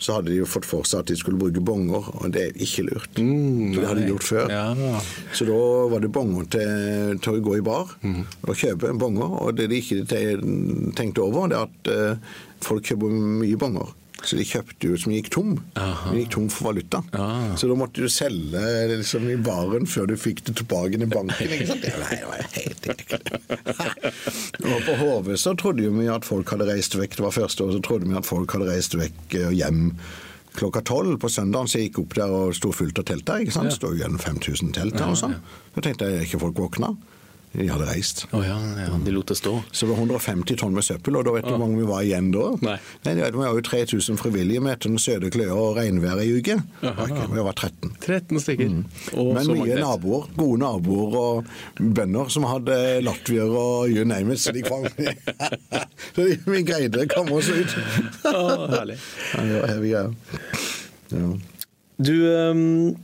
så 0.00 0.16
hadde 0.16 0.32
de 0.32 0.38
jo 0.38 0.48
fått 0.48 0.64
for 0.64 0.88
seg 0.88 1.02
at 1.02 1.10
de 1.10 1.16
skulle 1.20 1.36
bruke 1.36 1.60
bonger, 1.60 2.06
og 2.16 2.30
det 2.32 2.46
er 2.46 2.62
ikke 2.64 2.86
lurt. 2.86 3.18
Mm, 3.20 3.74
det 3.76 3.84
hadde 3.84 4.00
de 4.00 4.12
gjort 4.14 4.24
før. 4.24 4.39
Ja. 4.48 5.00
Så 5.36 5.46
da 5.48 5.60
var 5.92 6.02
det 6.04 6.12
bonger 6.14 6.48
til, 6.54 7.20
til 7.20 7.38
å 7.38 7.44
gå 7.44 7.58
i 7.58 7.64
bar 7.66 7.92
mm. 8.00 8.20
og 8.46 8.56
kjøpe 8.56 8.94
bonger. 9.00 9.38
Og 9.44 9.56
det 9.58 9.70
de 9.72 9.80
ikke 9.82 10.04
tenkte 10.96 11.26
over, 11.26 11.50
det 11.50 11.58
er 11.58 11.68
at 11.68 11.90
uh, 11.92 12.36
folk 12.64 12.88
kjøper 12.88 13.18
mye 13.42 13.60
bonger. 13.60 13.96
Så 14.20 14.36
de 14.36 14.44
kjøpte 14.44 14.88
jo 14.90 14.98
som 15.00 15.12
gikk 15.14 15.30
tom. 15.32 15.54
Aha. 15.80 16.12
De 16.12 16.22
gikk 16.22 16.34
tom 16.34 16.48
for 16.52 16.70
valuta. 16.70 17.00
Ah. 17.16 17.54
Så 17.58 17.70
da 17.70 17.76
måtte 17.78 18.04
du 18.04 18.10
selge 18.12 18.60
liksom, 18.92 19.26
i 19.32 19.38
baren 19.40 19.88
før 19.88 20.10
du 20.10 20.16
fikk 20.20 20.44
det 20.48 20.58
tilbake 20.60 21.00
i 21.00 21.08
banken. 21.08 21.54
ikke 21.56 21.68
sant? 21.70 21.86
Det 21.86 21.94
var 22.28 22.44
helt 22.56 22.88
og 24.60 24.82
på 24.86 24.96
HV 25.00 25.30
så 25.40 25.54
trodde 25.58 25.88
vi 25.94 26.08
at 26.12 26.26
folk 26.28 26.52
hadde 26.52 26.68
reist 26.68 26.96
vekk. 26.98 27.16
Det 27.16 27.24
var 27.24 27.36
første 27.36 27.64
år 27.64 27.78
så 27.78 27.84
trodde 27.84 28.10
vi 28.10 28.18
at 28.18 28.28
folk 28.28 28.52
hadde 28.56 28.68
reist 28.68 28.96
vekk 28.98 29.38
og 29.46 29.56
hjem 29.56 29.86
klokka 30.56 30.82
tolv 30.86 31.18
på 31.22 31.30
søndagen. 31.32 31.70
Så 31.70 31.80
jeg 31.80 31.90
gikk 31.90 32.02
opp 32.04 32.18
der 32.18 32.34
og 32.34 32.56
sto 32.58 32.72
fullt 32.74 33.00
av 33.02 33.08
telt 33.10 33.26
der. 33.28 33.44
ikke 33.44 33.56
sant? 33.56 33.72
Ja. 33.72 33.78
Stod 33.78 34.00
igjen 34.00 34.18
5000 34.20 34.74
telt 34.76 34.98
der 34.98 35.12
og 35.12 35.18
sånn. 35.20 35.38
Så 35.74 35.86
tenkte 35.86 36.10
jeg 36.10 36.28
ikke 36.28 36.44
folk 36.46 36.62
våkna 36.66 36.94
de 37.52 37.66
hadde 37.66 37.86
reist. 37.88 38.26
Oh, 38.30 38.44
ja, 38.46 38.54
ja, 38.78 38.94
De 39.04 39.10
lot 39.10 39.26
det 39.26 39.34
stå? 39.34 39.56
Så 39.72 39.86
det 39.86 39.90
var 39.90 39.98
150 39.98 40.58
tonn 40.60 40.74
med 40.74 40.84
søppel, 40.86 41.16
og 41.18 41.24
da 41.26 41.32
vet 41.34 41.48
du 41.48 41.50
hvor 41.50 41.58
mange 41.64 41.80
vi 41.80 41.86
var 41.88 42.04
igjen 42.06 42.28
da? 42.34 42.44
Nei. 42.62 42.76
Nei 43.06 43.14
det 43.18 43.30
var 43.34 43.56
jo 43.56 43.64
3000 43.66 44.20
frivillige 44.20 44.62
med 44.62 44.76
etter 44.76 44.92
den 44.92 45.02
søte 45.02 45.32
kløa 45.34 45.56
og 45.58 45.80
regnværet 45.80 46.28
i 46.28 46.36
uke. 46.38 46.60
Vi 46.84 47.46
var 47.48 47.56
13. 47.56 47.96
13 47.98 48.44
stykker. 48.44 48.70
Mm. 48.70 48.84
Men 49.34 49.50
mye 49.50 49.80
naboer, 49.82 50.28
gode 50.38 50.60
naboer 50.62 51.18
og 51.18 51.50
bønder 51.80 52.30
som 52.30 52.46
hadde 52.46 52.78
latvier 53.02 53.50
og 53.50 53.90
you 53.90 54.06
name 54.06 54.36
it, 54.36 54.44
så 54.44 54.54
de 54.54 54.62
kom 54.62 54.86
Så 56.14 56.26
vi 56.46 56.62
greide 56.66 57.02
å 57.02 57.10
komme 57.10 57.40
oss 57.40 57.50
ut. 57.50 57.74
oh, 58.30 58.68
herlig. 58.70 59.00
Ja. 59.90 60.06
Ja. 61.14 61.30
Du, 62.00 62.16
um 62.26 62.98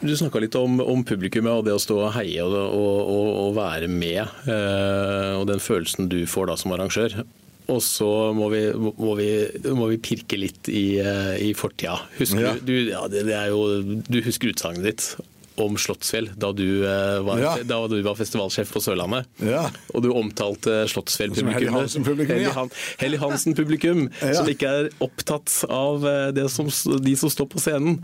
du 0.00 0.12
snakka 0.16 0.40
litt 0.42 0.56
om, 0.58 0.80
om, 0.82 1.02
publikummet 1.06 1.52
og 1.52 1.66
det 1.66 1.74
å 1.76 1.80
stå 1.80 1.98
og 2.08 2.14
heie 2.16 2.44
og, 2.44 2.54
og, 2.56 3.28
og, 3.46 3.50
være 3.56 3.88
med. 3.90 4.22
Eh, 4.48 5.32
og 5.36 5.46
den 5.50 5.62
følelsen 5.62 6.10
du 6.10 6.22
får 6.28 6.50
da 6.50 6.56
som 6.58 6.74
arrangør. 6.74 7.20
Og 7.72 7.80
så 7.82 8.08
må 8.36 8.48
vi, 8.52 8.62
må, 8.74 9.14
vi, 9.18 9.30
må 9.74 9.88
vi, 9.90 10.00
pirke 10.02 10.38
litt 10.38 10.70
i, 10.70 10.98
eh, 11.02 11.32
i 11.48 11.52
fortida. 11.58 11.98
Husker 12.18 12.44
ja. 12.44 12.54
du, 12.62 12.74
ja, 12.92 13.04
det, 13.10 13.26
det 13.28 13.40
jo, 13.50 13.64
du 14.06 14.20
husker 14.26 14.52
utsagnet 14.54 14.86
ditt 14.86 15.08
om 15.62 15.76
Slottsfjell 15.80 16.30
da 16.36 16.50
du, 16.56 16.66
uh, 16.84 17.20
var, 17.26 17.40
ja. 17.40 17.52
da 17.64 17.78
du 17.88 17.96
var 18.04 18.16
festivalsjef 18.18 18.72
på 18.74 18.82
Sørlandet. 18.84 19.28
Ja. 19.44 19.66
Og 19.96 20.04
du 20.04 20.10
omtalte 20.12 20.84
Slottsfjell-publikummet. 20.90 22.76
Helly 23.00 23.20
Hansen-publikum, 23.20 24.02
Hansen 24.10 24.32
ja. 24.32 24.36
som 24.40 24.50
ikke 24.50 24.72
er 24.80 24.90
opptatt 25.04 25.52
av 25.72 26.04
uh, 26.04 26.42
som, 26.52 26.68
de 27.02 27.16
som 27.18 27.32
står 27.32 27.48
på 27.52 27.62
scenen. 27.62 27.98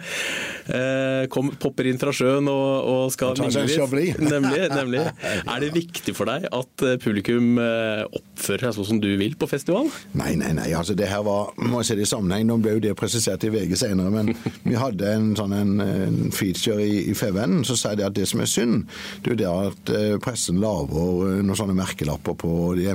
Uh, 0.68 1.28
kom, 1.32 1.52
popper 1.60 1.90
inn 1.90 2.00
fra 2.00 2.14
sjøen 2.16 2.48
og, 2.50 2.70
og 2.88 3.04
skal 3.14 3.36
mingle 3.40 3.66
litt. 3.98 4.20
Nemlig, 4.32 4.62
nemlig. 4.72 5.02
Er 5.22 5.62
det 5.62 5.72
viktig 5.74 6.14
for 6.16 6.30
deg 6.30 6.46
at 6.54 6.84
publikum 7.02 7.58
oppfører 7.58 8.68
seg 8.68 8.76
sånn 8.78 8.88
som 8.94 9.00
du 9.02 9.10
vil 9.20 9.34
på 9.38 9.48
festival? 9.50 9.90
Nei, 10.16 10.32
nei, 10.40 10.52
nei. 10.56 10.70
Altså, 10.78 10.94
det 10.98 11.08
her 11.10 11.24
var, 11.26 11.52
må 11.60 11.82
jeg 11.82 11.90
se 11.90 11.98
det 11.98 12.06
i 12.06 12.10
sammenheng. 12.10 12.46
Nå 12.48 12.58
ble 12.62 12.76
jo 12.76 12.82
det 12.86 12.94
presisert 12.98 13.44
i 13.46 13.52
VG 13.52 13.76
senere, 13.82 14.12
men 14.14 14.32
vi 14.68 14.78
hadde 14.78 15.12
en 15.12 15.32
sånn 15.38 15.54
en, 15.56 15.74
en 15.84 16.18
feature 16.34 16.80
i, 16.82 17.04
i 17.10 17.16
FV 17.16 17.41
vennen, 17.42 17.66
så 17.66 17.76
sier 17.78 17.98
de 17.98 18.06
at 18.06 18.16
det 18.16 18.28
som 18.30 18.42
er 18.42 18.50
synd, 18.50 18.86
det 19.22 19.32
er 19.32 19.34
jo 19.34 19.40
det 19.40 19.50
at 19.52 19.92
eh, 19.96 20.16
pressen 20.22 20.60
lager 20.62 21.26
eh, 21.28 21.40
noen 21.42 21.58
sånne 21.58 21.76
merkelapper 21.76 22.36
på 22.38 22.52
de 22.78 22.88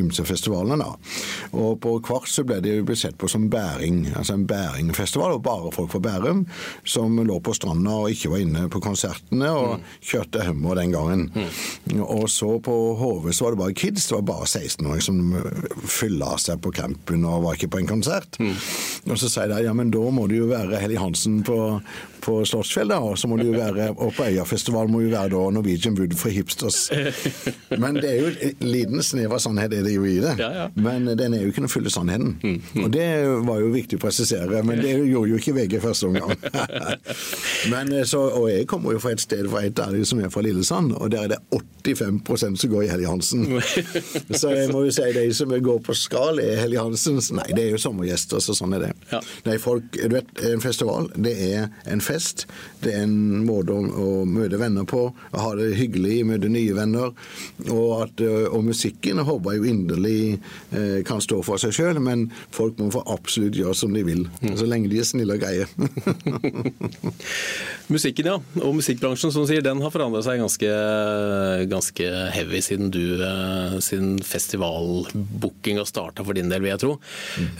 ymse 0.00 0.24
festivalene. 0.28 0.78
da. 0.82 0.92
Og 1.60 1.78
på 1.82 1.96
Kvart 2.04 2.30
så 2.30 2.44
ble 2.46 2.60
det 2.64 2.76
jo 2.78 2.98
sett 2.98 3.16
på 3.18 3.28
som 3.30 3.48
bæring, 3.50 4.04
altså 4.14 4.36
en 4.36 4.46
bæringfestival, 4.48 5.36
og 5.36 5.44
bare 5.44 5.72
folk 5.74 5.92
fra 5.94 6.02
Bærum 6.04 6.44
som 6.84 7.16
lå 7.24 7.38
på 7.44 7.54
stranda 7.56 7.96
og 8.04 8.12
ikke 8.12 8.32
var 8.32 8.42
inne 8.44 8.66
på 8.72 8.82
konsertene, 8.84 9.50
og 9.50 9.78
mm. 9.78 9.88
kjørte 10.10 10.44
Hummer 10.44 10.78
den 10.78 10.94
gangen. 10.94 11.26
Mm. 11.34 12.00
Og 12.04 12.26
så 12.30 12.56
på 12.64 12.74
HV 13.00 13.30
så 13.32 13.46
var 13.46 13.54
det 13.54 13.62
bare 13.62 13.76
kids, 13.78 14.08
det 14.08 14.18
var 14.18 14.26
bare 14.32 14.48
16-åringer 14.48 15.04
som 15.04 15.20
fylla 15.90 16.34
seg 16.40 16.60
på 16.64 16.72
campen 16.74 17.24
og 17.28 17.46
var 17.46 17.58
ikke 17.58 17.72
på 17.74 17.82
en 17.82 17.90
konsert. 17.90 18.38
Mm. 18.42 18.54
Og 19.10 19.20
så 19.20 19.30
sier 19.30 19.50
de 19.50 19.62
ja, 19.66 19.74
men 19.76 19.92
da 19.94 20.02
må 20.14 20.26
det 20.30 20.40
jo 20.40 20.50
være 20.50 20.80
Helly 20.82 20.98
Hansen 21.00 21.40
på, 21.46 21.58
på 22.24 22.40
Slottsfjell, 22.48 22.92
da, 22.92 23.00
og 23.04 23.18
så 23.20 23.30
må 23.30 23.38
det 23.40 23.48
jo 23.48 23.56
være 23.56 23.83
og 23.92 24.14
på 24.16 24.26
Øyafestival 24.28 24.90
må 24.90 25.00
jo 25.04 25.12
være 25.12 25.32
da 25.34 25.42
Norwegian 25.54 25.98
Wood 25.98 26.16
for 26.18 26.32
hipsters. 26.34 26.90
Men 27.82 27.98
det 28.00 28.10
er 28.10 28.20
jo 28.20 28.32
en 28.32 28.68
liten 28.68 29.02
snev 29.04 29.34
av 29.34 29.42
sannhet 29.42 29.74
er 29.74 29.84
det 29.86 29.94
jo 29.94 30.04
i 30.08 30.16
det. 30.22 30.34
Ja, 30.40 30.50
ja. 30.62 30.66
Men 30.74 31.06
den 31.18 31.34
er 31.34 31.44
jo 31.44 31.52
ikke 31.52 31.64
den 31.64 31.72
fulle 31.72 31.92
sannheten. 31.92 32.36
Mm, 32.42 32.60
mm. 32.74 32.84
Og 32.84 32.92
det 32.92 33.08
var 33.48 33.60
jo 33.62 33.72
viktig 33.74 33.98
å 33.98 34.04
presisere, 34.04 34.62
men 34.66 34.82
det 34.82 34.92
gjorde 35.08 35.30
jo 35.32 35.40
ikke 35.40 35.54
VG 35.56 35.78
første 35.82 36.08
omgang. 36.08 36.34
men 37.72 37.92
eh, 37.94 38.06
så, 38.08 38.22
og 38.38 38.48
jeg 38.50 38.68
kommer 38.70 38.94
jo 38.94 39.02
fra 39.02 39.14
et 39.14 39.24
sted 39.24 39.48
fra 39.50 39.64
et 39.66 39.82
av 39.82 39.94
som 40.04 40.20
er 40.20 40.32
fra 40.32 40.42
Lillesand, 40.44 40.94
og 40.98 41.12
der 41.12 41.26
er 41.26 41.34
det 41.34 41.40
85% 41.84 42.60
som 42.60 42.72
går 42.72 42.86
i 42.86 42.90
Helly 42.92 43.08
Hansen. 43.08 43.46
så 44.40 44.52
jeg 44.54 44.70
må 44.72 44.84
jo 44.86 44.94
si 44.94 45.10
de 45.16 45.26
som 45.36 45.52
går 45.52 45.82
på 45.84 45.96
Skral, 45.98 46.40
er 46.42 46.62
Helly 46.62 46.78
Hansens 46.80 47.30
Nei, 47.34 47.46
det 47.56 47.66
er 47.66 47.74
jo 47.74 47.82
sommergjester, 47.82 48.42
så 48.42 48.56
sånn 48.56 48.76
er 48.76 48.88
det. 48.88 48.92
Ja. 49.12 49.20
Nei, 49.48 49.58
folk, 49.62 49.86
du 49.94 50.16
vet, 50.16 50.30
En 50.44 50.62
festival 50.62 51.08
det 51.14 51.34
er 51.34 51.68
en 51.90 52.02
fest. 52.04 52.46
Det 52.82 52.92
er 52.94 53.04
en 53.06 53.44
måte 53.46 53.73
å, 53.74 53.80
å 53.84 54.08
møte 54.28 54.58
venner 54.60 54.86
på. 54.88 55.02
og 55.32 55.38
ha 55.44 55.50
det 55.58 55.70
hyggelig, 55.78 56.20
møte 56.28 56.48
nye 56.52 56.74
venner. 56.76 57.12
Og, 57.68 57.90
at, 58.04 58.22
eh, 58.24 58.46
og 58.48 58.64
musikken 58.70 59.22
håper 59.26 59.54
jeg 59.56 59.62
jo 59.62 59.70
inderlig 59.72 60.18
eh, 60.72 61.00
kan 61.06 61.22
stå 61.24 61.40
for 61.46 61.60
seg 61.62 61.74
sjøl, 61.76 62.00
men 62.04 62.26
folk 62.54 62.78
må 62.80 62.90
få 62.94 63.04
absolutt 63.14 63.56
gjøre 63.58 63.76
som 63.78 63.94
de 63.94 64.04
vil. 64.06 64.24
Mm. 64.44 64.54
Så 64.60 64.68
lenge 64.70 64.90
de 64.92 65.00
er 65.02 65.08
snille 65.08 65.36
og 65.36 65.44
greie. 65.44 65.68
Musikken, 67.92 68.28
ja. 68.30 68.36
Og 68.64 68.72
musikkbransjen 68.78 69.32
som 69.34 69.44
du 69.44 69.50
sier, 69.50 69.62
den 69.64 69.82
har 69.84 69.92
forandra 69.92 70.22
seg 70.24 70.40
ganske, 70.40 70.70
ganske 71.68 72.06
heavy 72.34 72.60
siden 72.64 72.88
du 72.94 73.02
eh, 73.20 73.76
siden 73.84 74.16
festivalbookinga 74.24 75.84
starta 75.88 76.24
for 76.24 76.36
din 76.36 76.48
del, 76.52 76.62
vil 76.64 76.72
jeg 76.72 76.82
tro. 76.84 76.94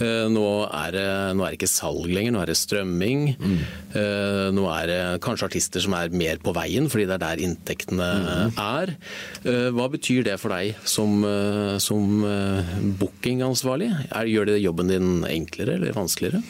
Eh, 0.00 0.24
Nå, 0.34 0.44
er 0.70 0.94
det, 0.94 1.06
nå 1.36 1.44
er 1.44 1.52
det 1.52 1.58
ikke 1.58 1.68
salg 1.70 2.06
lenger, 2.08 2.32
nå 2.34 2.40
er 2.44 2.50
det 2.52 2.56
strømming. 2.58 3.26
Eh, 3.34 4.48
Nå 4.54 4.64
er 4.72 4.88
det 4.90 5.00
kanskje 5.24 5.48
artister 5.50 5.82
som 5.84 5.94
er 5.98 6.03
mer 6.12 6.36
på 6.44 6.52
veien, 6.54 6.88
fordi 6.92 7.06
det 7.08 7.14
er 7.16 7.22
der 7.22 7.42
inntektene 7.46 8.08
er. 8.60 8.92
Eh, 9.44 9.70
Hva 9.72 9.86
betyr 9.92 10.24
det 10.26 10.36
for 10.42 10.52
deg 10.52 10.74
som, 10.84 11.24
eh, 11.24 11.78
som 11.80 12.24
eh, 12.28 12.74
bookingansvarlig? 13.00 13.88
Er- 14.12 14.28
Gjør 14.34 14.46
det 14.46 14.58
jobben 14.64 14.88
din 14.90 15.24
enklere 15.24 15.74
eller 15.78 15.92
vanskeligere? 15.96 16.42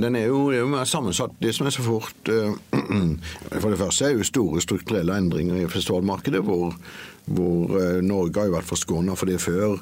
Den 0.00 0.16
er 0.16 0.26
jo, 0.26 0.50
det 0.50 0.58
er 0.58 0.64
jo 0.64 0.72
mer 0.74 0.84
sammensatt. 0.88 1.34
Det 1.40 1.54
som 1.54 1.66
er 1.66 1.70
så 1.76 1.82
fort 1.84 2.30
For 3.60 3.70
det 3.70 3.78
første 3.80 4.04
er 4.08 4.14
jo 4.16 4.24
store 4.26 4.60
strukturelle 4.64 5.16
endringer 5.20 5.62
i 5.62 5.68
festivalmarkedet, 5.70 6.40
hvor, 6.46 6.74
hvor 7.26 7.74
Norge 8.02 8.40
har 8.40 8.48
jo 8.50 8.56
vært 8.56 8.68
forskåna 8.70 9.16
for 9.18 9.26
det 9.30 9.40
før. 9.42 9.76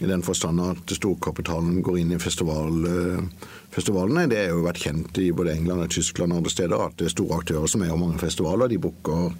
I 0.00 0.06
den 0.08 0.22
forstand 0.24 0.60
at 0.64 0.92
storkapitalen 0.96 1.82
går 1.84 1.98
inn 2.00 2.12
i 2.12 2.18
festival, 2.18 2.78
eh, 2.88 3.48
festivalene. 3.74 4.28
Det 4.30 4.38
har 4.38 4.54
jo 4.54 4.62
vært 4.64 4.80
kjent 4.80 5.18
i 5.20 5.30
både 5.36 5.52
England 5.58 5.82
og 5.84 5.90
Tyskland 5.92 6.32
og 6.32 6.38
andre 6.40 6.50
steder 6.54 6.80
at 6.86 6.96
det 6.96 7.06
er 7.10 7.14
store 7.16 7.40
aktører 7.42 7.68
som 7.68 7.82
er 7.84 7.92
i 7.92 7.98
mange 8.00 8.18
festivaler. 8.18 8.68
De 8.72 8.78
booker 8.78 9.34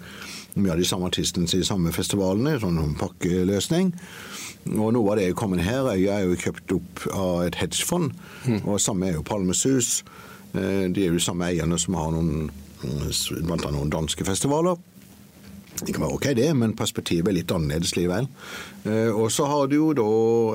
mye 0.55 0.71
av 0.71 0.77
de 0.77 0.85
samme 0.85 1.07
artistene 1.09 1.47
til 1.47 1.63
de 1.63 1.65
samme 1.65 1.91
festivalene, 1.95 2.59
sånn 2.61 2.77
en 2.77 2.95
pakkeløsning. 2.99 3.93
Og 4.77 4.93
noe 4.93 5.11
av 5.11 5.17
det 5.17 5.29
er 5.29 5.33
kommet 5.33 5.63
her. 5.65 5.87
Øya 5.95 6.19
er 6.19 6.27
jo 6.27 6.35
kjøpt 6.37 6.75
opp 6.77 7.07
av 7.15 7.41
et 7.47 7.55
hedgefond, 7.55 8.11
og 8.65 8.77
samme 8.79 9.09
er 9.09 9.13
jo 9.17 9.23
Palmesus. 9.25 10.03
Eh, 10.53 10.87
De 10.93 11.01
er 11.01 11.07
jo 11.09 11.17
de 11.17 11.25
samme 11.25 11.47
eierne 11.49 11.79
som 11.79 11.95
har 11.95 12.11
noen, 12.11 12.51
annet 12.83 13.71
noen 13.71 13.89
danske 13.89 14.25
festivaler. 14.27 14.77
Det 15.81 15.93
kan 15.95 16.03
være 16.05 16.13
ok 16.17 16.27
det, 16.37 16.49
men 16.57 16.75
perspektivet 16.77 17.31
er 17.31 17.39
litt 17.39 17.51
annerledes 17.53 17.95
likevel. 17.97 18.27
Eh, 18.85 19.09
Og 19.09 19.31
så 19.33 19.47
har 19.49 19.67
du 19.67 19.75
jo 19.79 19.93
da 19.97 20.09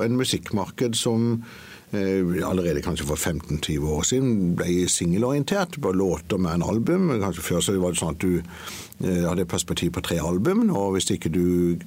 en 0.05 0.15
musikkmarked 0.19 0.95
som 0.95 1.43
eh, 1.91 2.23
allerede 2.47 2.81
kanskje 2.85 3.07
for 3.09 3.19
15-20 3.19 3.89
år 3.91 4.03
siden 4.07 4.55
ble 4.59 4.87
singelorientert, 4.87 5.79
bare 5.83 5.99
låter 5.99 6.37
med 6.39 6.55
en 6.55 6.63
album. 6.63 7.09
Kanskje 7.19 7.43
Før 7.43 7.59
så 7.61 7.75
var 7.79 7.91
det 7.91 7.99
sånn 8.01 8.15
at 8.15 8.23
du 8.23 8.39
eh, 8.39 9.27
hadde 9.27 9.45
perspektiv 9.45 9.91
på 9.97 10.05
tre 10.07 10.19
album, 10.23 10.69
og 10.71 10.95
hvis 10.95 11.11
ikke 11.11 11.33
du 11.33 11.77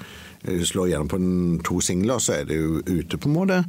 slår 0.41 0.89
gjennom 0.89 1.09
på 1.11 1.19
to 1.69 1.81
singler, 1.85 2.19
så 2.19 2.39
er 2.41 2.47
det 2.49 2.57
jo 2.57 2.79
ute, 2.81 3.19
på 3.21 3.29
en 3.29 3.35
måte. 3.35 3.65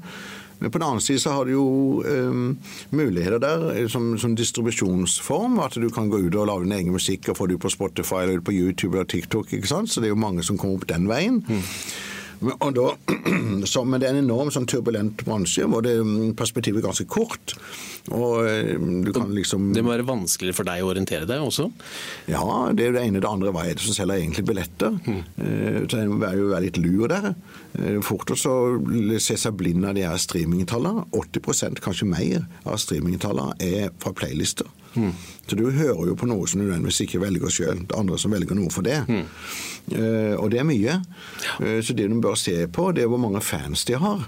Men 0.62 0.72
på 0.72 0.78
den 0.78 0.88
annen 0.88 1.02
side 1.02 1.20
så 1.24 1.34
har 1.34 1.46
du 1.50 1.56
jo 1.56 1.68
um, 2.06 2.58
muligheter 2.94 3.42
der 3.42 3.68
eh, 3.74 3.88
som, 3.90 4.14
som 4.22 4.36
distribusjonsform. 4.38 5.60
At 5.66 5.78
du 5.82 5.90
kan 5.90 6.12
gå 6.12 6.22
ut 6.22 6.38
og 6.38 6.48
lage 6.48 6.68
din 6.68 6.78
egen 6.78 6.94
musikk 6.94 7.32
og 7.34 7.40
få 7.40 7.50
det 7.50 7.58
ut 7.58 7.66
på 7.66 7.74
Spotify 7.74 8.24
eller 8.28 8.46
på 8.46 8.54
YouTube 8.54 8.98
eller 8.98 9.10
TikTok. 9.10 9.54
ikke 9.54 9.72
sant? 9.72 9.90
Så 9.90 10.02
det 10.02 10.12
er 10.12 10.16
jo 10.16 10.22
mange 10.22 10.46
som 10.46 10.60
kommer 10.62 10.78
opp 10.78 10.90
den 10.92 11.10
veien. 11.10 11.42
Men, 12.42 12.56
og 12.58 12.74
da, 12.78 12.88
så, 13.72 13.84
men 13.86 14.02
det 14.02 14.10
er 14.10 14.16
en 14.16 14.24
enorm 14.24 14.52
sånn 14.54 14.68
turbulent 14.70 15.22
bransje 15.28 15.68
hvor 15.70 15.86
det, 15.86 15.96
mm, 16.02 16.34
perspektivet 16.40 16.82
er 16.82 16.88
ganske 16.88 17.06
kort. 17.12 17.56
Og 18.10 18.48
eh, 18.50 18.74
du 19.06 19.12
kan 19.14 19.30
liksom 19.36 19.70
Det 19.76 19.84
må 19.86 19.94
være 19.94 20.08
vanskeligere 20.08 20.58
for 20.58 20.68
deg 20.68 20.82
å 20.82 20.90
orientere 20.90 21.30
deg 21.30 21.44
også? 21.46 21.68
ja, 22.32 22.42
det 22.74 22.86
er 22.86 22.92
jo 22.92 22.98
det 22.98 23.06
ene. 23.06 23.22
Det 23.22 23.30
andre 23.30 23.54
hva 23.54 23.68
er 23.68 23.78
det 23.78 23.86
som 23.86 23.98
selger 23.98 24.24
egentlig 24.24 24.48
billetter? 24.50 24.98
Mm. 25.06 25.22
Så 25.86 26.00
en 26.00 26.14
må 26.16 26.34
jo 26.38 26.50
være 26.52 26.66
litt 26.66 26.82
lur 26.82 27.08
der. 27.12 27.34
Eh, 27.78 28.00
Fort 28.06 28.34
å 28.34 28.40
se 28.42 29.38
seg 29.38 29.58
blind 29.60 29.86
av 29.86 29.96
de 29.98 30.08
her 30.08 30.18
streamingtallene. 30.22 31.06
80% 31.14 31.82
kanskje 31.84 32.10
mer 32.10 32.46
av 32.66 32.82
streamingtallene 32.82 33.58
er 33.62 33.92
fra 34.02 34.16
playlister. 34.18 34.70
Så 35.48 35.56
du 35.58 35.70
hører 35.72 36.08
jo 36.08 36.16
på 36.16 36.28
noe 36.30 36.48
som 36.48 36.60
du 36.62 36.66
nødvendigvis 36.66 37.02
ikke 37.06 37.22
velger 37.22 37.50
sjøl. 37.52 37.84
Det 37.88 37.96
er 37.96 38.00
andre 38.00 38.18
som 38.20 38.32
velger 38.32 38.56
noe 38.56 38.72
for 38.72 38.82
det. 38.88 39.00
Eh, 39.92 40.36
Og 40.40 40.52
det 40.52 40.60
er 40.60 40.68
mye. 40.68 41.02
Uh, 41.60 41.82
Så 41.82 41.94
det 41.94 42.10
du 42.10 42.20
bør 42.22 42.36
se 42.36 42.68
på, 42.68 42.92
det 42.92 43.04
er 43.04 43.08
hvor 43.12 43.18
mange 43.22 43.42
fans 43.42 43.86
de 43.86 43.94
har. 43.98 44.28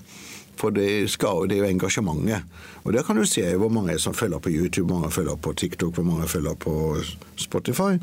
For 0.55 0.69
det, 0.69 1.09
skal, 1.09 1.47
det 1.49 1.57
er 1.57 1.63
jo 1.65 1.69
engasjementet. 1.73 2.43
Og 2.83 2.93
der 2.93 3.03
kan 3.03 3.15
du 3.17 3.25
se 3.25 3.41
hvor 3.57 3.69
mange 3.73 3.97
som 3.99 4.13
følger 4.13 4.39
på 4.39 4.49
YouTube, 4.53 4.87
hvor 4.87 4.99
mange 5.01 5.11
følger 5.11 5.35
på 5.35 5.53
TikTok, 5.53 5.93
hvor 5.95 6.03
mange 6.03 6.27
følger 6.27 6.53
på 6.53 6.97
Spotify 7.35 7.97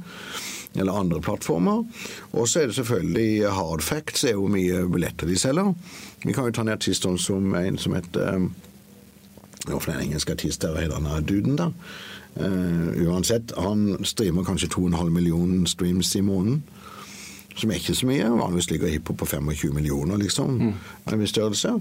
eller 0.74 0.92
andre 0.92 1.20
plattformer. 1.20 1.84
Og 2.32 2.48
så 2.48 2.60
er 2.60 2.66
det 2.66 2.74
selvfølgelig 2.74 3.50
hard 3.50 3.82
facts, 3.82 4.20
det 4.20 4.30
er 4.30 4.36
hvor 4.38 4.48
mye 4.48 4.84
billetter 4.92 5.26
de 5.26 5.38
selger. 5.38 5.72
Vi 6.24 6.32
kan 6.32 6.44
jo 6.44 6.50
ta 6.50 6.62
en 6.62 6.68
artist 6.74 7.06
som 7.18 7.54
en 7.54 7.78
som 7.78 7.94
heter 7.94 8.34
um, 8.36 8.52
Hvorfor 9.66 9.92
en 9.92 10.00
engelsk 10.00 10.30
artist 10.30 10.62
der 10.62 10.78
heter 10.80 10.96
han 11.04 11.24
Duden, 11.24 11.56
da. 11.56 11.66
Eh, 12.36 13.06
uansett, 13.06 13.52
han 13.56 14.04
streamer 14.06 14.44
kanskje 14.46 14.68
2,5 14.68 15.10
millioner 15.10 15.66
streams 15.66 16.14
i 16.16 16.22
måneden. 16.22 16.62
Som 17.56 17.70
er 17.70 17.80
ikke 17.80 17.96
så 17.98 18.06
mye. 18.08 18.28
Vanligvis 18.30 18.70
ligger 18.70 18.88
hiphop 18.88 19.18
på 19.20 19.26
25 19.26 19.74
millioner, 19.74 20.16
liksom. 20.16 20.54
Mm. 20.60 20.72
En 21.12 21.20
viss 21.20 21.34
størrelse. 21.34 21.74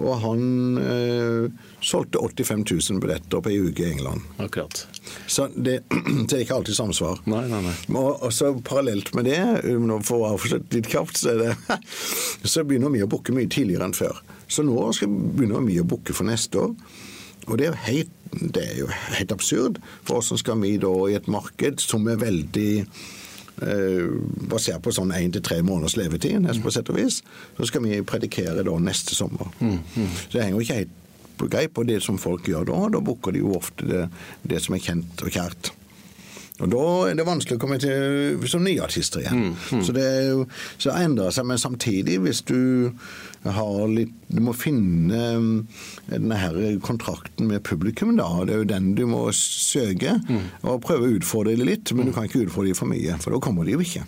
Og 0.00 0.14
han 0.22 0.78
eh, 0.80 1.66
solgte 1.84 2.18
85 2.18 2.64
000 2.70 3.00
billetter 3.02 3.42
på 3.44 3.52
ei 3.52 3.58
uke 3.60 3.84
i 3.84 3.90
England. 3.92 4.24
Akkurat. 4.40 4.86
Så 5.26 5.50
det, 5.54 5.82
det 6.30 6.38
er 6.38 6.44
ikke 6.44 6.56
alltid 6.56 6.78
samsvar. 6.78 7.20
Nei, 7.30 7.44
nei, 7.50 7.60
nei. 7.66 7.76
Og, 7.92 8.14
og 8.16 8.32
så 8.34 8.54
Parallelt 8.64 9.12
med 9.14 9.28
det, 9.28 9.40
um, 9.68 9.92
for 10.06 10.24
å 10.24 10.32
avslutte 10.34 10.78
litt 10.78 10.88
kjapt, 10.90 11.20
så, 11.20 11.36
så 12.54 12.64
begynner 12.64 12.92
vi 12.94 13.04
å 13.04 13.10
booke 13.10 13.34
mye 13.36 13.50
tidligere 13.50 13.90
enn 13.90 13.96
før. 13.96 14.22
Så 14.50 14.64
nå 14.66 14.88
skal 14.96 15.12
vi 15.12 15.34
begynne 15.40 15.62
mye 15.66 15.84
å 15.84 15.90
booke 15.90 16.16
for 16.16 16.28
neste 16.28 16.64
år. 16.64 16.74
Og 17.48 17.58
det 17.58 17.66
er 17.66 17.72
jo 17.72 17.84
helt, 17.86 18.16
det 18.32 18.62
er 18.62 18.76
jo 18.82 18.90
helt 19.16 19.32
absurd. 19.34 19.80
For 20.04 20.20
hvordan 20.20 20.38
skal 20.42 20.60
vi 20.62 20.76
da 20.82 20.92
i 21.08 21.16
et 21.18 21.30
marked 21.30 21.82
som 21.82 22.06
er 22.10 22.20
veldig 22.20 22.70
eh, 22.80 24.06
basert 24.50 24.82
på 24.84 24.94
sånn 24.94 25.14
én 25.16 25.34
til 25.34 25.44
tre 25.46 25.60
måneders 25.66 25.98
levetid, 26.00 26.46
på 26.62 26.74
sett 26.74 26.90
og 26.92 27.00
vis, 27.00 27.20
så 27.58 27.68
skal 27.68 27.84
vi 27.86 28.00
predikere 28.06 28.64
da 28.66 28.78
neste 28.78 29.18
sommer. 29.18 29.50
Så 30.28 30.38
det 30.38 30.46
henger 30.46 30.58
jo 30.58 30.64
ikke 30.66 30.80
helt 30.82 30.96
på 31.40 31.48
greip 31.48 31.74
på 31.74 31.86
det 31.88 32.02
som 32.04 32.18
folk 32.20 32.48
gjør 32.48 32.68
da. 32.68 32.80
Da 32.96 33.00
booker 33.04 33.32
de 33.32 33.40
jo 33.40 33.54
ofte 33.56 33.86
det, 33.88 34.06
det 34.44 34.60
som 34.60 34.76
er 34.76 34.84
kjent 34.84 35.24
og 35.24 35.32
kjært. 35.32 35.72
Og 36.60 36.68
Da 36.72 36.82
er 37.08 37.16
det 37.16 37.24
vanskelig 37.24 37.56
å 37.56 37.62
komme 37.62 37.78
til 37.80 38.40
som 38.50 38.64
nye 38.64 38.82
artister 38.84 39.22
igjen. 39.22 39.54
Så 39.84 39.94
det 39.96 40.04
er 40.04 40.26
jo, 40.34 40.42
så 40.80 40.92
endrer 40.98 41.32
seg, 41.32 41.46
men 41.48 41.60
samtidig, 41.60 42.18
hvis 42.24 42.42
du 42.48 42.92
har 43.44 43.86
litt 43.88 44.12
Du 44.30 44.38
må 44.44 44.52
finne 44.54 45.20
um, 45.40 45.46
denne 46.06 46.36
her 46.38 46.58
kontrakten 46.84 47.48
med 47.50 47.64
publikum, 47.66 48.12
da. 48.18 48.28
Det 48.46 48.54
er 48.54 48.60
jo 48.60 48.68
den 48.70 48.92
du 48.94 49.06
må 49.10 49.24
søke. 49.34 50.18
Og 50.62 50.82
prøve 50.84 51.08
å 51.08 51.16
utfordre 51.16 51.56
litt, 51.58 51.90
men 51.96 52.10
du 52.10 52.14
kan 52.14 52.28
ikke 52.28 52.44
utfordre 52.44 52.70
dem 52.70 52.78
for 52.78 52.92
mye, 52.92 53.16
for 53.18 53.34
da 53.34 53.40
kommer 53.42 53.66
de 53.66 53.74
jo 53.74 53.82
ikke. 53.82 54.04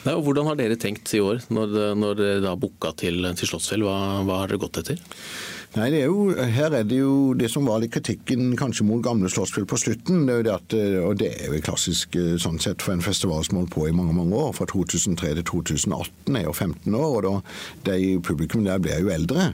Nei, 0.00 0.14
og 0.16 0.24
Hvordan 0.24 0.48
har 0.48 0.56
dere 0.56 0.78
tenkt 0.80 1.12
i 1.14 1.20
år, 1.20 1.42
når, 1.52 1.74
når 2.00 2.18
dere 2.18 2.42
da 2.46 2.56
booka 2.58 2.94
til, 2.96 3.20
til 3.36 3.50
Slottsfjell? 3.50 3.84
Hva, 3.84 3.96
hva 4.24 4.40
har 4.40 4.48
dere 4.50 4.62
gått 4.62 4.80
etter? 4.80 5.02
Nei, 5.76 5.86
det 5.94 6.00
er 6.02 6.08
jo, 6.10 6.32
Her 6.34 6.74
er 6.80 6.82
det 6.88 6.96
jo 6.98 7.32
det 7.38 7.46
som 7.52 7.62
var 7.68 7.78
litt 7.78 7.92
kritikken 7.94 8.56
kanskje 8.58 8.82
mot 8.88 9.02
gamle 9.04 9.28
Slottsfjell 9.30 9.68
på 9.70 9.76
slutten. 9.78 10.24
det 10.26 10.32
er 10.34 10.38
jo 10.40 10.46
det 10.48 10.54
at, 10.56 10.74
Og 11.06 11.18
det 11.20 11.28
er 11.44 11.52
jo 11.54 11.60
klassisk 11.62 12.16
eh, 12.18 12.32
sånn 12.42 12.58
sett 12.58 12.82
for 12.82 12.90
en 12.96 13.04
festival 13.04 13.44
som 13.46 13.60
holdt 13.60 13.70
på 13.76 13.84
i 13.86 13.92
mange 13.94 14.14
mange 14.16 14.34
år. 14.34 14.50
Fra 14.56 14.66
2003 14.66 15.30
til 15.38 15.44
2018 15.46 16.36
er 16.40 16.48
jo 16.48 16.52
15 16.56 16.96
år, 16.98 17.28
og 17.30 17.44
da 17.86 17.94
de 17.94 18.16
publikum 18.26 18.64
der 18.66 18.82
blir 18.82 18.98
jo 19.04 19.12
eldre. 19.14 19.52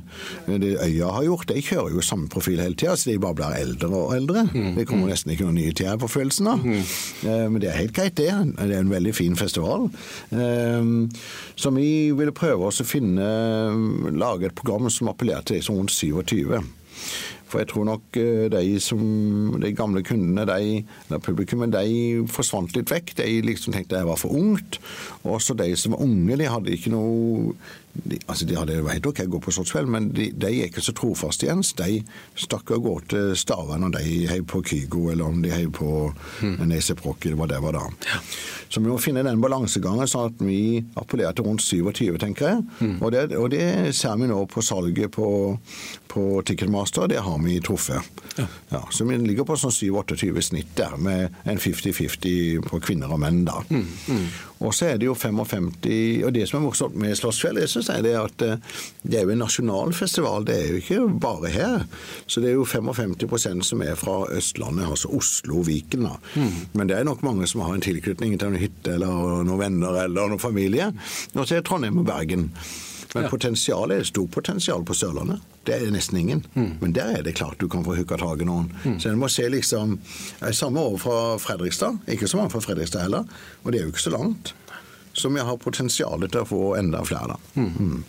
Det 0.49 0.73
Øya 0.87 1.11
har 1.19 1.27
gjort, 1.29 1.47
de 1.53 1.61
kjører 1.67 1.99
jo 1.99 2.07
samme 2.09 2.31
profil 2.33 2.63
hele 2.65 2.75
tida, 2.81 2.97
så 2.97 3.11
de 3.13 3.19
bare 3.21 3.37
blir 3.43 3.59
eldre 3.61 3.93
og 3.93 4.17
eldre. 4.17 4.47
Det 4.79 4.87
kommer 4.89 5.13
nesten 5.13 5.35
ikke 5.37 5.45
noen 5.51 5.61
nye 5.61 5.77
til 5.77 5.91
her 5.93 6.01
på 6.01 6.09
følelsen 6.09 6.49
av. 6.55 6.65
Eh, 6.65 7.45
Men 7.53 7.61
det 7.61 7.69
er 7.75 7.79
helt 7.83 7.93
greit, 7.97 8.17
det. 8.17 8.31
Det 8.57 8.71
er 8.73 8.81
en 8.81 8.91
veldig 8.97 9.13
fin 9.15 9.37
festival. 9.37 9.91
Eh, 10.33 10.81
Så 11.57 11.71
vi 11.77 12.11
ville 12.13 12.33
prøve 12.37 12.67
oss 12.69 12.81
å 12.81 12.89
finne 12.89 13.25
lage 14.17 14.47
et 14.49 14.55
program 14.57 14.89
som 14.93 15.09
appellerer 15.13 15.45
til 15.45 15.57
de 15.61 15.63
som 15.65 15.77
rundt 15.77 15.93
27. 16.13 16.61
For 17.47 17.63
jeg 17.63 17.71
tror 17.71 17.87
nok 17.87 18.19
eh, 18.19 18.47
de, 18.51 18.81
som, 18.83 19.01
de 19.63 19.73
gamle 19.77 20.03
kundene, 20.07 20.47
de, 20.49 20.83
eller 21.07 21.23
publikummet, 21.23 21.75
de 21.75 22.27
forsvant 22.33 22.75
litt 22.75 22.91
vekk. 22.91 23.15
De 23.21 23.29
liksom 23.47 23.75
tenkte 23.77 24.01
jeg 24.01 24.09
var 24.09 24.19
for 24.21 24.35
ungt. 24.35 24.81
Også 25.23 25.55
de 25.59 25.71
som 25.79 25.95
var 25.95 26.03
unge, 26.07 26.39
de 26.41 26.51
hadde 26.51 26.75
ikke 26.75 26.95
noe 26.95 27.55
de, 28.05 28.19
altså 28.27 28.47
de 28.49 28.57
hadde 28.59 28.77
det 28.77 28.93
helt 28.93 29.09
ok 29.11 29.23
å 29.25 29.31
gå 29.37 29.41
på 29.45 29.55
Slottsfjell, 29.55 29.89
men 29.91 30.11
de, 30.15 30.29
de 30.35 30.51
er 30.51 30.69
ikke 30.71 30.85
så 30.85 30.95
trofaste 30.97 31.47
igjen. 31.47 31.65
De 31.79 32.01
stakk 32.39 32.73
av 32.77 32.83
gårde 32.85 33.11
til 33.13 33.33
Stavern 33.39 33.85
når 33.87 33.97
de 33.99 34.15
heiv 34.31 34.47
på 34.51 34.63
Kygo, 34.67 35.07
eller 35.13 35.29
om 35.29 35.43
de 35.45 35.53
heiv 35.55 35.73
på 35.77 35.91
mm. 36.43 36.63
Neseprokk, 36.71 37.27
eller 37.27 37.41
hva 37.41 37.51
det 37.51 37.61
var 37.65 37.79
da. 37.79 37.85
Ja. 38.11 38.21
Så 38.69 38.83
vi 38.83 38.91
må 38.91 38.99
finne 39.03 39.25
den 39.27 39.43
balansegangen, 39.43 40.09
sånn 40.11 40.33
at 40.33 40.43
vi 40.43 40.83
appellerer 40.99 41.37
til 41.37 41.47
rundt 41.47 41.65
27, 41.65 42.17
tenker 42.23 42.51
jeg. 42.51 42.65
Mm. 42.81 42.97
Og, 42.99 43.09
det, 43.15 43.25
og, 43.39 43.49
det, 43.55 43.95
ser 43.97 44.19
vi 44.21 44.31
nå 44.31 44.41
på 44.51 44.65
salget 44.65 45.15
på, 45.15 45.29
på 46.11 46.25
Ticketmaster, 46.47 47.07
det 47.13 47.23
har 47.23 47.39
vi 47.45 47.61
truffet. 47.65 48.23
Ja. 48.37 48.49
Ja, 48.75 48.83
så 48.91 49.07
vi 49.07 49.19
ligger 49.23 49.47
på 49.47 49.57
sånn 49.61 49.75
27-28 49.75 50.49
snitt 50.51 50.75
der, 50.79 50.99
med 50.99 51.37
en 51.47 51.63
50-50 51.63 52.67
på 52.67 52.83
kvinner 52.83 53.15
og 53.15 53.23
menn, 53.23 53.45
da. 53.47 53.63
Mm. 53.71 54.27
Og 54.65 54.73
så 54.75 54.91
er 54.91 55.01
det 55.01 55.05
jo 55.05 55.15
55 55.15 55.67
Og 56.25 56.31
det 56.33 56.47
som 56.49 56.59
er 56.59 56.65
morsomt 56.65 56.95
med 56.97 57.13
Slottsfjell, 57.19 57.61
jeg 57.61 57.69
synes 57.69 57.86
er 57.95 58.03
det 58.07 58.15
at 58.19 58.43
eh, 58.43 58.81
det 59.07 59.19
er 59.19 59.27
jo 59.27 59.35
en 59.35 59.43
nasjonal 59.45 59.93
festival. 59.95 60.47
Det 60.49 60.57
er 60.57 60.73
jo 60.73 60.81
ikke 60.81 61.21
bare 61.23 61.53
her. 61.55 61.87
Så 62.27 62.43
det 62.43 62.51
er 62.51 62.57
jo 62.59 62.67
55% 62.67 63.63
som 63.67 63.85
er 63.87 63.95
fra 63.99 64.19
Østlandet, 64.35 64.89
altså 64.91 65.13
Oslo 65.15 65.61
og 65.61 65.69
Viken. 65.69 66.09
da. 66.09 66.17
Mm. 66.35 66.57
Men 66.73 66.91
det 66.91 66.99
er 66.99 67.07
nok 67.07 67.23
mange 67.27 67.47
som 67.47 67.63
har 67.67 67.75
en 67.75 67.85
tilknytning 67.85 68.39
til 68.39 68.49
en 68.49 68.61
hytte 68.61 68.97
eller 68.97 69.45
noen 69.47 69.63
venner 69.63 70.03
eller 70.05 70.33
noen 70.33 70.43
familie. 70.43 70.91
Og 71.35 71.47
så 71.47 71.59
er 71.59 71.67
Trondheim 71.67 72.03
og 72.03 72.09
Bergen. 72.09 72.51
Men 73.17 73.31
potensialet 73.31 74.01
er 74.01 74.09
stort 74.09 74.31
potensial 74.35 74.83
på 74.85 74.95
Sørlandet. 74.97 75.41
Det 75.67 75.75
er 75.75 75.93
nesten 75.95 76.19
ingen. 76.21 76.45
Mm. 76.55 76.77
Men 76.83 76.95
der 76.95 77.17
er 77.19 77.23
det 77.25 77.37
klart 77.39 77.61
du 77.61 77.69
kan 77.69 77.85
få 77.87 77.97
hooka 77.97 78.19
tak 78.21 78.43
i 78.43 78.49
noen. 78.49 78.69
Mm. 78.85 78.99
Så 79.01 79.11
en 79.11 79.21
må 79.21 79.31
se 79.33 79.49
liksom 79.51 79.99
Samme 80.53 80.81
år 80.81 80.99
fra 81.01 81.17
Fredrikstad. 81.41 81.99
Ikke 82.13 82.29
så 82.29 82.37
mange 82.41 82.53
fra 82.53 82.61
Fredrikstad 82.61 83.07
heller. 83.07 83.25
Og 83.65 83.73
det 83.73 83.81
er 83.81 83.87
jo 83.87 83.95
ikke 83.95 84.05
så 84.05 84.15
langt. 84.15 84.55
Så 85.17 85.31
jeg 85.33 85.47
har 85.49 85.57
potensial 85.57 86.27
til 86.29 86.43
å 86.43 86.49
få 86.49 86.63
enda 86.77 87.01
flere. 87.09 87.37
da. 87.37 87.63
Mm. 87.63 88.03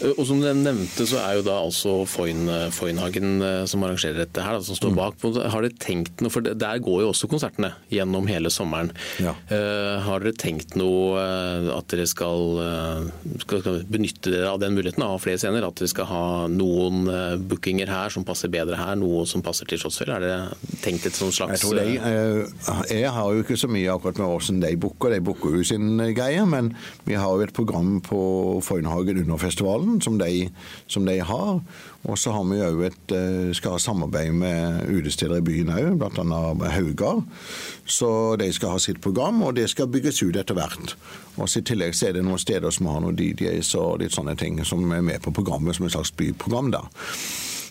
Eh, 0.00 0.14
og 0.16 0.26
Som 0.26 0.40
du 0.40 0.48
nevnte, 0.54 1.06
så 1.08 1.20
er 1.22 1.38
jo 1.38 1.46
da 1.46 1.56
altså 1.60 1.94
Foynhagen 2.08 3.44
eh, 3.44 3.64
som 3.70 3.84
arrangerer 3.84 4.22
dette 4.24 4.44
her, 4.44 4.58
da, 4.58 4.64
som 4.64 4.78
står 4.78 4.94
mm. 4.94 5.00
bak. 5.00 5.26
Har 5.52 5.66
dere 5.66 5.80
tenkt 5.80 6.24
noe, 6.24 6.32
for 6.32 6.44
Der 6.44 6.82
går 6.82 7.04
jo 7.04 7.10
også 7.12 7.30
konsertene 7.30 7.72
gjennom 7.92 8.28
hele 8.30 8.52
sommeren. 8.52 8.92
Ja. 9.20 9.34
Uh, 9.50 10.00
har 10.04 10.22
dere 10.22 10.36
tenkt 10.38 10.76
noe 10.78 11.20
at 11.74 11.88
dere 11.90 12.06
skal, 12.08 12.60
skal, 13.42 13.62
skal, 13.62 13.78
benytte 13.90 14.32
dere 14.32 14.50
av 14.52 14.60
den 14.62 14.74
muligheten 14.76 15.04
av 15.04 15.18
flere 15.22 15.40
scener? 15.40 15.64
At 15.66 15.80
dere 15.80 15.90
skal 15.90 16.08
ha 16.10 16.24
noen 16.50 17.08
bookinger 17.50 17.90
her 17.90 18.12
som 18.12 18.24
passer 18.26 18.52
bedre 18.52 18.78
her, 18.78 18.96
noe 18.98 19.26
som 19.28 19.44
passer 19.44 19.68
til 19.68 19.80
Slottsfjell? 19.82 20.12
Er 20.16 20.24
dere 20.24 20.78
tenkt 20.84 21.08
et 21.08 21.16
sånt 21.16 21.36
slags 21.36 21.64
jeg, 21.70 22.00
de, 22.00 22.94
jeg, 22.94 23.10
har 23.14 23.34
jo 23.34 23.44
ikke 23.44 23.58
så 23.60 23.68
mye 23.70 23.92
akkurat 23.92 24.20
med 24.20 24.36
åssen 24.38 24.62
de 24.62 24.72
booker, 24.80 25.14
de 25.14 25.22
booker 25.24 25.58
jo 25.58 25.66
sin 25.66 26.00
greie. 26.16 26.44
Men 26.50 26.72
vi 27.08 27.18
har 27.18 27.30
jo 27.30 27.46
et 27.46 27.54
program 27.56 27.98
på 28.04 28.20
Foynhagen 28.64 29.22
under 29.24 29.40
festivalen 29.40 29.89
avtalen 29.90 30.00
som 30.00 30.18
de, 30.18 30.50
som 30.86 31.04
de 31.04 31.20
har. 31.20 31.60
Og 32.02 32.18
så 32.18 32.32
har 32.32 32.44
vi 32.44 32.58
jo 32.58 32.82
et 32.82 33.12
eh, 33.12 33.52
skal 33.52 33.72
ha 33.72 33.78
samarbeid 33.78 34.32
med 34.32 34.88
utesteder 34.88 35.38
i 35.38 35.44
byen 35.44 35.70
òg, 35.70 35.98
bl.a. 35.98 36.70
Haugar. 36.70 37.22
Så 37.86 38.36
de 38.36 38.52
skal 38.52 38.70
ha 38.70 38.78
sitt 38.78 39.00
program, 39.00 39.42
og 39.42 39.56
det 39.56 39.68
skal 39.70 39.90
bygges 39.90 40.22
ut 40.22 40.36
etter 40.36 40.54
hvert. 40.54 40.96
Og 41.36 41.48
I 41.48 41.62
tillegg 41.62 41.94
så 41.94 42.08
er 42.08 42.16
det 42.16 42.24
noen 42.24 42.38
steder 42.40 42.70
som 42.70 42.86
har 42.86 43.00
noen 43.00 43.16
DJs 43.16 43.74
og 43.76 44.00
litt 44.00 44.14
sånne 44.14 44.36
ting 44.36 44.62
som 44.64 44.90
er 44.92 45.02
med 45.02 45.20
på 45.22 45.32
programmet 45.32 45.76
som 45.76 45.86
et 45.86 45.92
slags 45.92 46.12
byprogram. 46.12 46.70
da. 46.70 46.86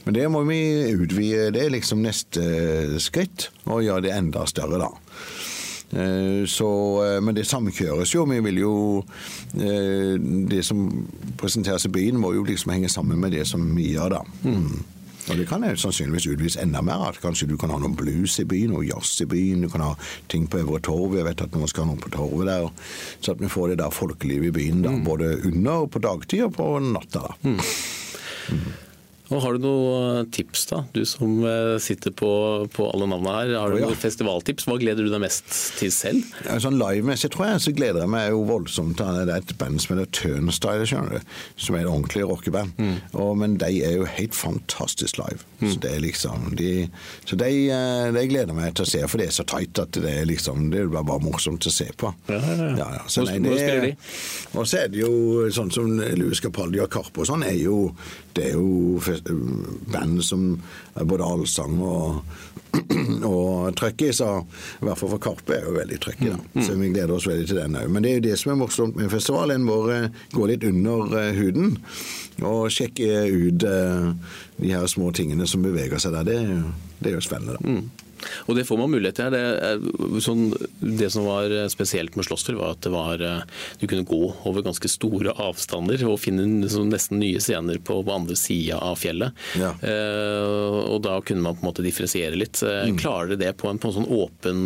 Men 0.05 0.13
det 0.13 0.29
må 0.32 0.43
vi 0.47 0.93
utvide. 0.93 1.51
Det 1.51 1.65
er 1.65 1.73
liksom 1.73 2.01
neste 2.01 2.99
skritt, 3.01 3.49
og 3.65 3.84
gjøre 3.84 4.08
det 4.08 4.13
enda 4.15 4.45
større, 4.47 4.79
da. 4.79 4.93
Eh, 5.91 6.45
så, 6.45 6.69
eh, 7.06 7.21
men 7.21 7.36
det 7.36 7.47
samkjøres 7.49 8.13
jo. 8.13 8.25
Vi 8.30 8.39
vil 8.45 8.62
jo 8.62 8.73
eh, 9.58 10.15
Det 10.49 10.62
som 10.65 10.86
presenteres 11.38 11.86
i 11.86 11.93
byen, 11.93 12.19
må 12.21 12.34
jo 12.36 12.45
liksom 12.45 12.73
henge 12.75 12.89
sammen 12.89 13.19
med 13.19 13.32
det 13.32 13.47
som 13.47 13.63
vi 13.75 13.93
gjør, 13.95 14.19
da. 14.19 14.23
Mm. 14.43 14.84
Og 15.30 15.38
Det 15.38 15.45
kan 15.47 15.63
jeg 15.63 15.78
sannsynligvis 15.78 16.28
utvise 16.28 16.62
enda 16.62 16.82
mer. 16.82 17.10
at 17.10 17.21
Kanskje 17.21 17.47
du 17.47 17.58
kan 17.58 17.69
ha 17.69 17.78
noe 17.78 17.93
blues 17.95 18.39
i 18.39 18.45
byen, 18.45 18.71
noe 18.73 18.86
jazz 18.86 19.21
i 19.21 19.25
byen. 19.25 19.62
Du 19.62 19.69
kan 19.69 19.82
ha 19.82 19.93
ting 20.28 20.47
på 20.47 20.58
Øvre 20.58 20.80
Torv. 20.80 21.15
Jeg 21.15 21.25
vet 21.25 21.41
at 21.41 21.54
noen 21.54 21.67
skal 21.67 21.86
ha 21.86 21.91
noe 21.91 22.02
på 22.02 22.10
Torvet 22.10 22.47
der. 22.47 22.69
Så 23.21 23.32
at 23.32 23.41
vi 23.41 23.47
får 23.47 23.69
det 23.69 23.80
der 23.84 23.93
folkelivet 23.93 24.49
i 24.49 24.52
byen, 24.52 24.82
da, 24.82 24.89
mm. 24.89 25.04
både 25.06 25.45
under 25.45 25.86
og 25.86 25.91
på 25.91 25.99
dagtid 25.99 26.43
og 26.43 26.54
på 26.58 26.69
natta. 26.80 27.28
da. 27.30 27.34
Mm. 27.43 27.60
Og 29.29 29.43
har 29.43 29.55
du 29.55 29.61
noen 29.61 30.29
tips, 30.33 30.63
da? 30.71 30.81
Du 30.93 31.03
som 31.05 31.43
eh, 31.45 31.75
sitter 31.83 32.13
på, 32.17 32.29
på 32.73 32.87
alle 32.89 33.05
navnene 33.09 33.35
her. 33.35 33.51
Har 33.61 33.69
du 33.69 33.77
oh, 33.77 33.81
ja. 33.83 33.89
noen 33.91 33.99
festivaltips? 33.99 34.65
Hva 34.65 34.79
gleder 34.81 35.05
du 35.05 35.11
deg 35.13 35.21
mest 35.21 35.45
til 35.77 35.91
selv? 35.93 36.25
Ja, 36.47 36.57
sånn 36.61 36.79
Livemessig 36.79 37.29
tror 37.35 37.51
jeg 37.51 37.63
så 37.65 37.73
gleder 37.77 38.05
jeg 38.05 38.13
meg 38.15 38.31
jo 38.33 38.41
voldsomt 38.49 38.97
til 38.97 39.19
det 39.29 39.35
er 39.35 39.43
et 39.43 39.53
band 39.59 39.81
som 39.83 39.93
heter 39.93 40.09
Turnstyle, 40.17 40.87
skjønner 40.89 41.19
du. 41.19 41.35
Som 41.61 41.77
er 41.77 41.85
et 41.85 41.91
ordentlig 41.91 42.25
rockeband. 42.25 42.73
Mm. 42.81 42.95
Og, 43.21 43.31
men 43.37 43.57
de 43.61 43.69
er 43.85 43.99
jo 43.99 44.07
helt 44.09 44.37
fantastisk 44.37 45.21
live. 45.21 45.45
Mm. 45.59 45.67
Så 45.69 45.83
det 45.83 45.91
er 45.93 46.01
liksom 46.01 46.49
de, 46.57 46.71
Så 47.27 47.37
de, 47.37 47.51
eh, 47.75 48.07
de, 48.15 48.25
gleder 48.31 48.57
meg 48.57 48.73
til 48.79 48.87
å 48.87 48.89
se, 48.89 49.03
for 49.11 49.21
det 49.21 49.29
er 49.29 49.35
så 49.35 49.45
tight 49.49 49.81
at 49.81 49.99
det 49.99 50.13
er 50.21 50.27
liksom 50.29 50.69
Det 50.73 50.85
er 50.85 50.89
bare 50.95 51.21
morsomt 51.21 51.69
å 51.69 51.73
se 51.73 51.91
på. 51.93 52.09
Ja, 52.31 52.41
ja, 52.41 52.89
ja. 52.97 53.03
Så, 53.05 53.27
nei, 53.27 53.37
det, 53.45 53.59
de? 53.85 53.93
Og 54.55 54.65
så 54.65 54.85
er 54.85 54.89
det 54.89 55.03
jo 55.03 55.45
sånn 55.53 55.69
som 55.73 55.93
Louis 56.17 56.41
Capaldi 56.41 56.81
og 56.81 56.89
Karpe 56.93 57.21
og 57.21 57.29
sånn, 57.29 57.45
er 57.45 57.59
jo 57.59 57.91
det 58.39 58.51
er 58.51 58.55
jo 58.55 58.99
band 59.25 60.23
som 60.25 60.45
både 60.95 61.25
allsang 61.25 61.77
og, 61.84 62.19
og 63.29 63.75
trøkk 63.79 64.05
så 64.15 64.29
i 64.41 64.88
hvert 64.88 64.99
fall 64.99 65.13
for 65.15 65.21
Karpe 65.23 65.58
er 65.58 65.67
jo 65.67 65.75
veldig 65.75 65.99
trøkk 66.03 66.25
da. 66.25 66.39
Mm. 66.53 66.63
Så 66.65 66.77
vi 66.79 66.91
gleder 66.93 67.15
oss 67.15 67.27
veldig 67.29 67.47
til 67.49 67.62
den 67.62 67.77
òg. 67.79 67.89
Men 67.91 68.05
det 68.05 68.12
er 68.12 68.19
jo 68.19 68.25
det 68.29 68.39
som 68.41 68.53
er 68.53 68.60
morsomt 68.62 68.99
med 68.99 69.12
festivalen. 69.12 69.67
Vår 69.69 70.10
gå 70.36 70.49
litt 70.49 70.65
under 70.67 71.15
eh, 71.19 71.32
huden 71.38 71.77
og 72.45 72.69
sjekke 72.71 73.23
ut 73.27 73.65
eh, 73.67 74.36
de 74.60 74.71
her 74.71 74.86
små 74.91 75.12
tingene 75.15 75.47
som 75.49 75.65
beveger 75.65 76.01
seg 76.01 76.15
der. 76.15 76.29
Det, 76.29 76.38
det 76.99 77.12
er 77.12 77.19
jo 77.19 77.25
spennende, 77.25 77.58
da. 77.60 78.05
Og 78.47 78.58
det 78.58 78.65
får 78.67 78.79
man 78.82 78.91
mulighet 78.93 79.19
til. 79.19 79.36
Det, 79.36 80.21
sånn, 80.23 80.49
det 80.79 81.10
som 81.13 81.27
var 81.27 81.53
spesielt 81.71 82.17
med 82.19 82.27
Slåssfjell, 82.27 82.60
var 82.60 82.75
at 82.75 82.84
det 82.86 82.93
var, 82.93 83.23
du 83.79 83.86
kunne 83.88 84.08
gå 84.08 84.21
over 84.49 84.65
ganske 84.65 84.91
store 84.91 85.36
avstander 85.39 86.03
og 86.10 86.19
finne 86.21 86.47
liksom, 86.63 86.89
nesten 86.93 87.21
nye 87.21 87.41
scener 87.43 87.79
på, 87.84 87.99
på 88.05 88.15
andre 88.15 88.38
sida 88.39 88.79
av 88.84 88.99
fjellet. 88.99 89.36
Ja. 89.60 89.73
Eh, 89.82 90.79
og 90.89 91.01
da 91.05 91.19
kunne 91.25 91.45
man 91.45 91.58
på 91.58 91.63
en 91.63 91.71
måte 91.71 91.86
differensiere 91.86 92.38
litt. 92.39 92.62
Eh, 92.63 92.89
mm. 92.89 92.97
Klarer 93.01 93.34
dere 93.34 93.49
det 93.49 93.58
på 93.62 93.69
en, 93.69 93.79
på 93.82 93.91
en 93.91 93.99
sånn 93.99 94.10
åpen 94.10 94.65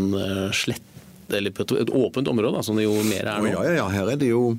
slett, 0.55 0.85
eller 1.33 1.53
på 1.55 1.65
et, 1.65 1.75
et 1.85 1.91
åpent 1.93 2.27
område, 2.27 2.55
da, 2.57 2.63
som 2.65 2.79
det 2.79 2.87
jo 2.87 2.95
mer 3.07 3.27
er 3.27 3.43
nå? 3.43 3.51
Ja, 3.53 3.67
ja, 3.69 3.75
ja, 3.83 3.89
her 3.93 4.13
er 4.13 4.19
det 4.19 4.31
jo 4.33 4.53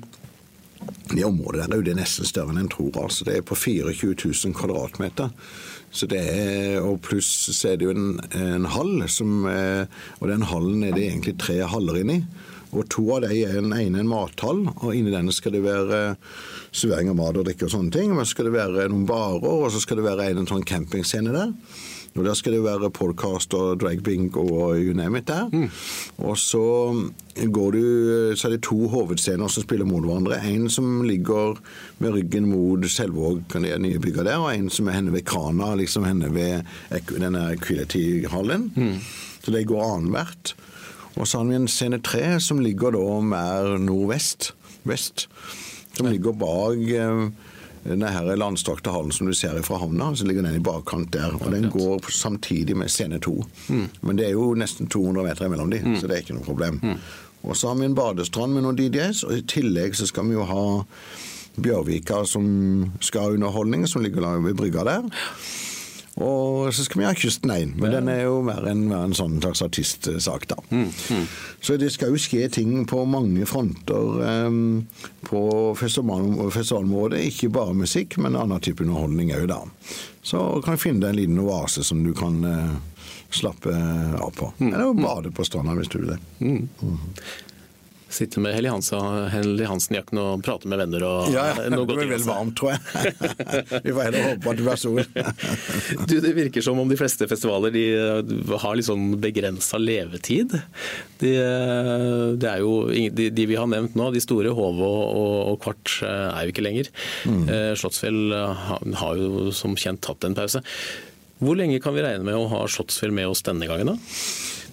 det 1.11 1.23
området 1.25 1.63
der 1.63 1.73
er 1.73 1.79
jo 1.79 1.85
det 1.85 1.95
nesten 1.97 2.27
større 2.27 2.53
enn 2.53 2.65
en 2.65 2.71
tror. 2.71 2.91
altså 3.05 3.27
Det 3.27 3.39
er 3.39 3.45
på 3.45 3.57
24 3.57 4.15
000 4.25 4.55
kvadratmeter. 4.57 5.31
Så 5.95 6.09
det 6.11 6.19
er, 6.19 6.81
og 6.83 6.99
Pluss 7.05 7.29
så 7.55 7.71
er 7.71 7.79
det 7.79 7.87
jo 7.87 7.93
en, 7.95 8.17
en 8.35 8.67
hall, 8.67 9.05
som, 9.07 9.45
og 9.47 10.25
den 10.27 10.43
hallen 10.49 10.83
er 10.83 10.91
det 10.91 11.05
egentlig 11.07 11.37
tre 11.39 11.61
haller 11.71 12.01
inni. 12.01 12.17
Og 12.75 12.83
To 12.91 13.05
av 13.15 13.23
dem 13.23 13.31
er 13.37 13.55
den 13.55 13.73
ene 13.75 14.01
en 14.03 14.09
mathall, 14.09 14.65
og 14.75 14.91
inni 14.91 15.13
den 15.13 15.31
skal 15.31 15.55
det 15.55 15.63
være 15.63 16.01
servering 16.75 17.13
av 17.13 17.19
mat 17.19 17.39
og 17.39 17.47
drikke 17.47 17.69
og 17.69 17.71
sånne 17.71 17.93
ting. 17.95 18.11
Men 18.11 18.27
så 18.27 18.35
skal 18.35 18.49
det 18.49 18.57
være 18.57 18.89
noen 18.91 19.07
barer, 19.07 19.47
og 19.47 19.69
så 19.71 19.81
skal 19.83 20.01
det 20.01 20.07
være 20.09 20.27
en 20.33 20.49
sånn 20.49 20.67
campingscene 20.67 21.35
der. 21.35 21.53
Og 22.15 22.23
Der 22.23 22.33
skal 22.33 22.53
det 22.53 22.61
være 22.63 22.87
podkast 22.95 23.53
og 23.53 23.79
dragbing 23.81 24.29
og 24.39 24.77
you 24.79 24.93
name 24.95 25.17
it 25.17 25.27
der. 25.27 25.49
Mm. 25.51 25.69
Og 26.17 26.37
så 26.37 26.61
går 27.51 27.71
du, 27.71 27.81
så 28.39 28.47
er 28.47 28.53
det 28.53 28.61
to 28.63 28.87
hovedscener 28.87 29.51
som 29.51 29.65
spiller 29.65 29.85
mot 29.85 30.05
hverandre. 30.05 30.37
En 30.47 30.69
som 30.71 31.03
ligger 31.03 31.59
med 31.99 32.15
ryggen 32.15 32.47
mot 32.47 32.87
Selvåg, 32.87 33.41
det 33.53 33.81
nye 33.81 33.99
bygget 33.99 34.29
der, 34.29 34.37
og 34.37 34.55
en 34.55 34.69
som 34.69 34.87
er 34.87 34.95
henne 34.95 35.11
ved 35.11 35.25
krana, 35.27 35.73
liksom 35.75 36.07
henne 36.07 36.31
ved 36.31 36.63
denne 37.11 37.49
Equality-hallen. 37.57 38.71
Mm. 38.75 38.95
Så 39.43 39.51
de 39.51 39.65
går 39.67 39.83
annethvert. 39.83 40.55
Og 41.15 41.27
så 41.27 41.41
har 41.41 41.51
vi 41.51 41.59
en 41.59 41.67
scene 41.67 41.99
tre 41.99 42.39
som 42.39 42.63
ligger 42.63 42.95
da 42.95 43.19
mer 43.19 43.75
nordvest. 43.77 44.53
Vest. 44.87 45.27
Som 45.97 46.07
ligger 46.07 46.31
bak 46.31 46.79
denne 47.85 48.35
landstrakte 48.35 48.89
hallen 48.89 49.13
som 49.13 49.27
du 49.29 49.33
ser 49.37 49.61
fra 49.65 49.77
havna, 49.77 50.09
så 50.15 50.25
ligger 50.25 50.43
den 50.43 50.57
i 50.57 50.63
bakkant 50.63 51.11
der. 51.13 51.35
og 51.37 51.51
Den 51.51 51.69
går 51.69 52.09
samtidig 52.11 52.77
med 52.77 52.89
scene 52.89 53.19
to. 53.19 53.43
Mm. 53.69 53.85
Men 54.01 54.17
det 54.17 54.25
er 54.25 54.33
jo 54.33 54.53
nesten 54.57 54.89
200 54.89 55.27
meter 55.27 55.49
mellom 55.49 55.69
de, 55.69 55.83
mm. 55.83 55.99
så 55.99 56.09
det 56.09 56.17
er 56.17 56.25
ikke 56.25 56.39
noe 56.39 56.47
problem. 56.47 56.79
Mm. 56.81 56.97
Og 57.45 57.57
så 57.57 57.69
har 57.69 57.77
vi 57.77 57.85
en 57.85 57.97
badestrand 57.97 58.57
med 58.57 58.65
noen 58.65 58.79
DJs, 58.79 59.23
og 59.27 59.37
i 59.37 59.45
tillegg 59.45 59.97
så 59.97 60.09
skal 60.09 60.29
vi 60.29 60.37
jo 60.37 60.49
ha 60.49 60.65
Bjørvika 61.55 62.25
som 62.27 62.47
skal 62.99 63.29
ha 63.29 63.35
underholdning, 63.37 63.85
som 63.87 64.03
ligger 64.03 64.25
ved 64.43 64.57
brygga 64.57 64.83
der. 64.83 65.05
Og 66.15 66.73
så 66.73 66.85
skal 66.85 67.01
vi 67.01 67.07
ha 67.09 67.13
Kysten 67.17 67.51
1, 67.51 67.73
men 67.75 67.91
ja. 67.91 67.97
den 67.97 68.07
er 68.07 68.21
jo 68.23 68.37
mer 68.47 68.63
en, 68.71 68.85
mer 68.87 69.03
en 69.03 69.15
sånn 69.17 69.35
slags 69.43 69.59
artistsak, 69.65 70.45
da. 70.47 70.55
Mm, 70.69 70.87
mm. 70.87 71.25
Så 71.59 71.75
det 71.81 71.89
skal 71.91 72.13
jo 72.13 72.21
skje 72.21 72.47
ting 72.55 72.85
på 72.87 73.01
mange 73.09 73.43
fronter 73.49 74.21
um, 74.47 74.85
på 75.27 75.43
festivalområdet. 75.75 77.19
Ikke 77.33 77.51
bare 77.51 77.75
musikk, 77.75 78.15
men 78.23 78.39
annen 78.39 78.63
type 78.63 78.85
underholdning 78.85 79.33
òg, 79.35 79.49
da. 79.51 79.59
Så 80.25 80.39
kan 80.63 80.79
du 80.79 80.85
finne 80.85 81.03
deg 81.03 81.11
en 81.11 81.19
liten 81.19 81.43
oase 81.43 81.83
som 81.83 81.99
du 82.05 82.13
kan 82.15 82.39
uh, 82.47 82.77
slappe 83.35 83.75
av 84.21 84.31
på. 84.39 84.53
Mm, 84.57 84.71
Eller 84.71 84.93
bade 84.93 85.35
på 85.35 85.43
stranda 85.43 85.75
hvis 85.75 85.91
du 85.91 85.99
vil 85.99 86.13
det. 86.13 86.19
Mm. 86.39 86.69
Sitte 88.15 88.39
med 88.39 88.53
Helly 88.55 88.69
Hansen- 88.71 89.27
Helly 89.33 89.65
Hansen-jakken 89.67 90.19
og 90.21 90.43
prate 90.45 90.69
med 90.71 90.79
venner 90.79 91.03
og 91.03 91.31
Ja, 91.33 91.49
noe 91.67 91.67
det 91.67 91.79
godt 91.81 91.89
Du 91.89 91.99
blir 91.99 92.11
vel 92.13 92.23
varmt, 92.27 92.53
tror 92.55 92.71
jeg. 92.71 93.13
Vi 93.85 93.91
får 93.95 94.01
heller 94.07 94.27
håpe 94.29 94.53
at 94.53 94.59
du 94.61 94.69
er 94.71 94.79
sol. 94.79 95.01
Du, 96.09 96.15
Det 96.23 96.31
virker 96.37 96.63
som 96.65 96.79
om 96.79 96.89
de 96.91 96.97
fleste 96.99 97.27
festivaler 97.27 97.73
de 97.75 97.83
eh, 97.95 98.33
har 98.63 98.77
litt 98.79 98.87
sånn 98.87 99.17
begrensa 99.21 99.79
levetid. 99.81 100.55
De, 101.21 101.33
eh, 101.41 102.27
det 102.39 102.49
er 102.53 102.63
jo, 102.63 102.73
de, 102.91 103.27
de 103.35 103.47
vi 103.51 103.57
har 103.59 103.67
nevnt 103.71 103.97
nå, 103.99 104.09
de 104.15 104.23
store 104.23 104.53
Hove 104.55 104.85
og, 104.85 105.03
og, 105.19 105.35
og 105.53 105.59
Kvart, 105.65 105.97
eh, 106.05 106.27
er 106.31 106.47
jo 106.47 106.55
ikke 106.55 106.65
lenger. 106.65 106.91
Mm. 107.27 107.43
Slottsfjell 107.79 108.21
har 109.01 109.19
jo 109.19 109.51
som 109.55 109.75
kjent 109.79 110.03
tatt 110.05 110.23
en 110.27 110.37
pause. 110.37 110.63
Hvor 111.43 111.57
lenge 111.59 111.81
kan 111.83 111.95
vi 111.95 112.03
regne 112.05 112.23
med 112.23 112.37
å 112.39 112.47
ha 112.53 112.63
Slottsfjell 112.71 113.11
med 113.15 113.27
oss 113.27 113.43
denne 113.45 113.67
gangen, 113.67 113.91
da? 113.91 113.97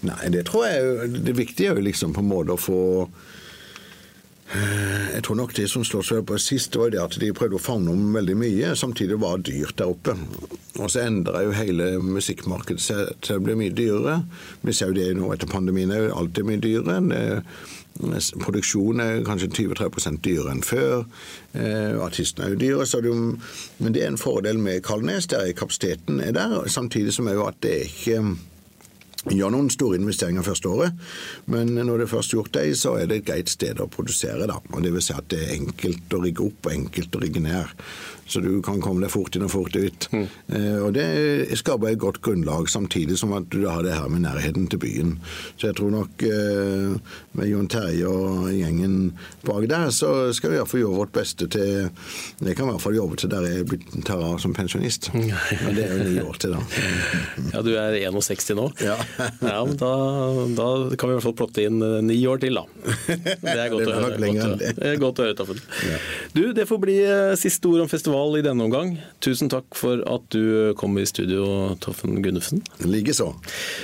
Nei, 0.03 0.33
det 0.35 0.49
tror 0.49 0.67
jeg 0.67 0.83
jo 0.83 1.21
Det 1.29 1.37
viktige 1.39 1.71
er 1.71 1.79
jo 1.79 1.87
liksom 1.87 2.15
på 2.17 2.25
en 2.25 2.31
måte 2.33 2.57
å 2.57 2.61
få 2.61 2.81
eh, 4.51 5.13
jeg 5.13 5.23
tror 5.27 5.39
nok 5.39 5.55
det 5.55 5.69
som 5.71 5.85
slår 5.87 6.07
seg 6.09 6.25
på 6.27 6.39
sist, 6.43 6.75
var 6.77 6.91
det 6.91 7.03
at 7.03 7.19
de 7.21 7.31
prøvde 7.37 7.59
å 7.59 7.63
favne 7.63 7.93
om 7.93 8.17
veldig 8.17 8.35
mye. 8.41 8.73
Samtidig 8.79 9.21
var 9.23 9.39
det 9.39 9.53
dyrt 9.53 9.77
der 9.79 9.93
oppe. 9.93 10.17
Og 10.81 10.91
så 10.91 11.05
endra 11.05 11.45
jo 11.45 11.55
hele 11.55 11.93
musikkmarkedet 12.03 12.83
seg 12.83 13.13
til 13.23 13.39
å 13.39 13.45
bli 13.45 13.57
mye 13.61 13.77
dyrere. 13.77 14.17
Vi 14.65 14.75
ser 14.75 14.91
jo 14.91 14.99
det 14.99 15.13
nå 15.19 15.31
etter 15.35 15.51
pandemien, 15.51 15.93
er 15.93 16.09
jo 16.09 16.19
alltid 16.23 16.49
mye 16.49 16.63
dyrere. 16.65 17.23
Produksjonen 18.43 19.03
er 19.05 19.27
kanskje 19.27 19.51
20-30 19.53 20.21
dyrere 20.25 20.57
enn 20.57 20.65
før. 20.65 21.05
Eh, 21.53 21.99
artistene 22.03 22.49
er 22.49 22.55
jo 22.55 22.63
dyre, 22.65 22.87
så 22.89 23.03
det, 23.05 23.13
er 23.13 23.85
men 23.85 23.95
det 23.95 24.03
er 24.03 24.15
en 24.15 24.21
fordel 24.21 24.59
med 24.59 24.83
Kalnes. 24.87 25.29
Der 25.31 25.45
er 25.45 25.57
kapasiteten 25.57 26.23
er 26.25 26.33
der, 26.37 26.63
samtidig 26.73 27.15
som 27.15 27.29
er 27.29 27.39
jo 27.39 27.47
at 27.51 27.61
det 27.63 27.77
er 27.77 27.93
ikke 27.93 28.25
gjør 29.31 29.53
noen 29.55 29.71
store 29.71 30.01
investeringer 30.01 30.43
første 30.47 30.71
året, 30.71 30.97
men 31.47 31.75
når 31.77 32.03
det 32.03 32.07
er 32.07 32.15
først 32.15 32.35
gjort 32.35 32.55
det, 32.57 32.65
så 32.79 32.97
er 32.99 33.07
det 33.07 33.21
et 33.21 33.29
greit 33.29 33.53
sted 33.53 33.81
å 33.83 33.91
produsere. 33.91 34.49
da. 34.51 34.59
Og 34.73 34.83
Det 34.83 34.93
vil 34.93 35.05
si 35.05 35.15
at 35.15 35.29
det 35.31 35.43
er 35.43 35.55
enkelt 35.61 36.17
å 36.17 36.23
rigge 36.23 36.47
opp 36.49 36.67
og 36.67 36.73
enkelt 36.73 37.17
å 37.17 37.23
rigge 37.23 37.41
ned. 37.45 37.71
Så 38.33 38.41
du 38.41 38.63
kan 38.65 38.81
komme 38.81 39.03
deg 39.05 39.11
fort 39.13 39.35
inn 39.37 39.45
og 39.45 39.51
fort 39.53 39.75
ut. 39.77 40.07
Eh, 40.17 40.79
og 40.81 40.95
Det 40.97 41.05
skaper 41.61 41.91
et 41.93 41.99
godt 42.01 42.23
grunnlag, 42.25 42.71
samtidig 42.73 43.19
som 43.21 43.35
at 43.37 43.51
du 43.53 43.67
har 43.69 43.83
det 43.85 43.93
her 43.93 44.09
med 44.09 44.23
nærheten 44.25 44.69
til 44.73 44.81
byen. 44.81 45.11
Så 45.61 45.69
jeg 45.69 45.77
tror 45.77 45.91
nok 45.93 46.23
eh, 46.25 46.95
med 47.37 47.51
Jon 47.51 47.69
Terje 47.69 48.09
og 48.09 48.49
gjengen 48.55 49.13
bak 49.45 49.67
der, 49.69 49.91
så 49.93 50.31
skal 50.33 50.55
vi 50.55 50.57
iallfall 50.61 50.81
gjøre 50.85 50.97
vårt 51.03 51.13
beste 51.13 51.49
til 51.53 51.91
Jeg 52.43 52.57
kan 52.57 52.67
i 52.69 52.73
hvert 52.73 52.83
fall 52.87 52.97
jobbe 52.97 53.19
til 53.21 53.31
der 53.33 53.45
jeg 53.51 53.67
blir- 53.69 54.03
tar 54.07 54.23
av 54.25 54.39
som 54.41 54.55
pensjonist. 54.57 55.11
Men 55.15 55.77
det 55.77 55.85
er 55.85 55.93
jo 55.99 56.09
ni 56.09 56.17
år 56.25 56.41
til, 56.41 56.57
da. 56.57 56.63
Ja, 57.53 57.63
Du 57.63 57.71
er 57.77 57.99
61 58.09 58.55
nå. 58.57 58.67
Ja. 58.83 58.97
ja 59.43 59.59
men 59.65 59.77
da, 59.81 59.93
da 60.57 60.67
kan 60.97 61.11
vi 61.11 61.15
i 61.15 61.19
hvert 61.19 61.27
fall 61.29 61.37
plotte 61.43 61.67
inn 61.69 61.83
eh, 61.85 61.99
ni 62.07 62.17
år 62.27 62.41
til, 62.43 62.57
da. 62.57 62.65
Det 63.43 63.59
er 63.59 63.69
godt 63.73 63.85
Det 63.85 63.93
å 63.93 64.01
høre. 64.01 64.17
Godt 64.17 64.23
å, 64.23 64.49
enn 64.49 64.59
det. 64.63 64.73
er 64.89 64.99
godt 65.03 65.21
å 65.21 65.27
høre, 65.27 65.37
Taffen. 65.39 65.61
Du, 66.33 66.47
det 66.57 66.65
får 66.65 66.79
bli 66.81 66.95
eh, 67.05 67.35
siste 67.37 67.69
ord 67.69 67.83
om 67.85 67.91
festival 67.91 68.39
i 68.39 68.45
denne 68.45 68.65
omgang. 68.65 68.95
Tusen 69.21 69.51
takk 69.53 69.77
for 69.77 70.01
at 70.09 70.25
du 70.33 70.73
kom 70.81 70.97
i 70.97 71.05
studio, 71.05 71.45
Toffen 71.85 72.23
Gunnufsen. 72.25 72.63
Likeså. 72.81 73.35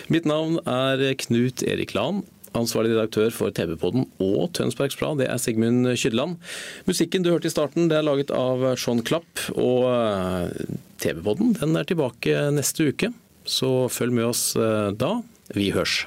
Mitt 0.08 0.24
navn 0.28 0.56
er 0.64 1.12
Knut 1.20 1.60
Erik 1.68 1.92
Lahn. 1.96 2.22
Ansvarlig 2.56 2.94
redaktør 2.94 3.28
for 3.36 3.52
TV-podden 3.52 4.06
og 4.24 4.54
Tønsbergs 4.56 4.96
Blad, 4.96 5.20
det 5.20 5.28
er 5.28 5.36
Sigmund 5.36 5.92
Kydland. 6.00 6.38
Musikken 6.88 7.26
du 7.26 7.34
hørte 7.34 7.50
i 7.50 7.52
starten, 7.52 7.90
det 7.92 7.98
er 8.00 8.08
laget 8.08 8.32
av 8.32 8.64
Sean 8.80 9.04
Klapp. 9.04 9.28
Og 9.52 9.84
eh, 9.92 10.76
TV-podden 11.04 11.52
den 11.60 11.76
er 11.76 11.88
tilbake 11.88 12.48
neste 12.56 12.88
uke, 12.88 13.12
så 13.44 13.90
følg 13.92 14.16
med 14.16 14.32
oss 14.32 14.54
eh, 14.56 14.94
da. 14.96 15.18
Vi 15.52 15.74
hørs. 15.76 16.06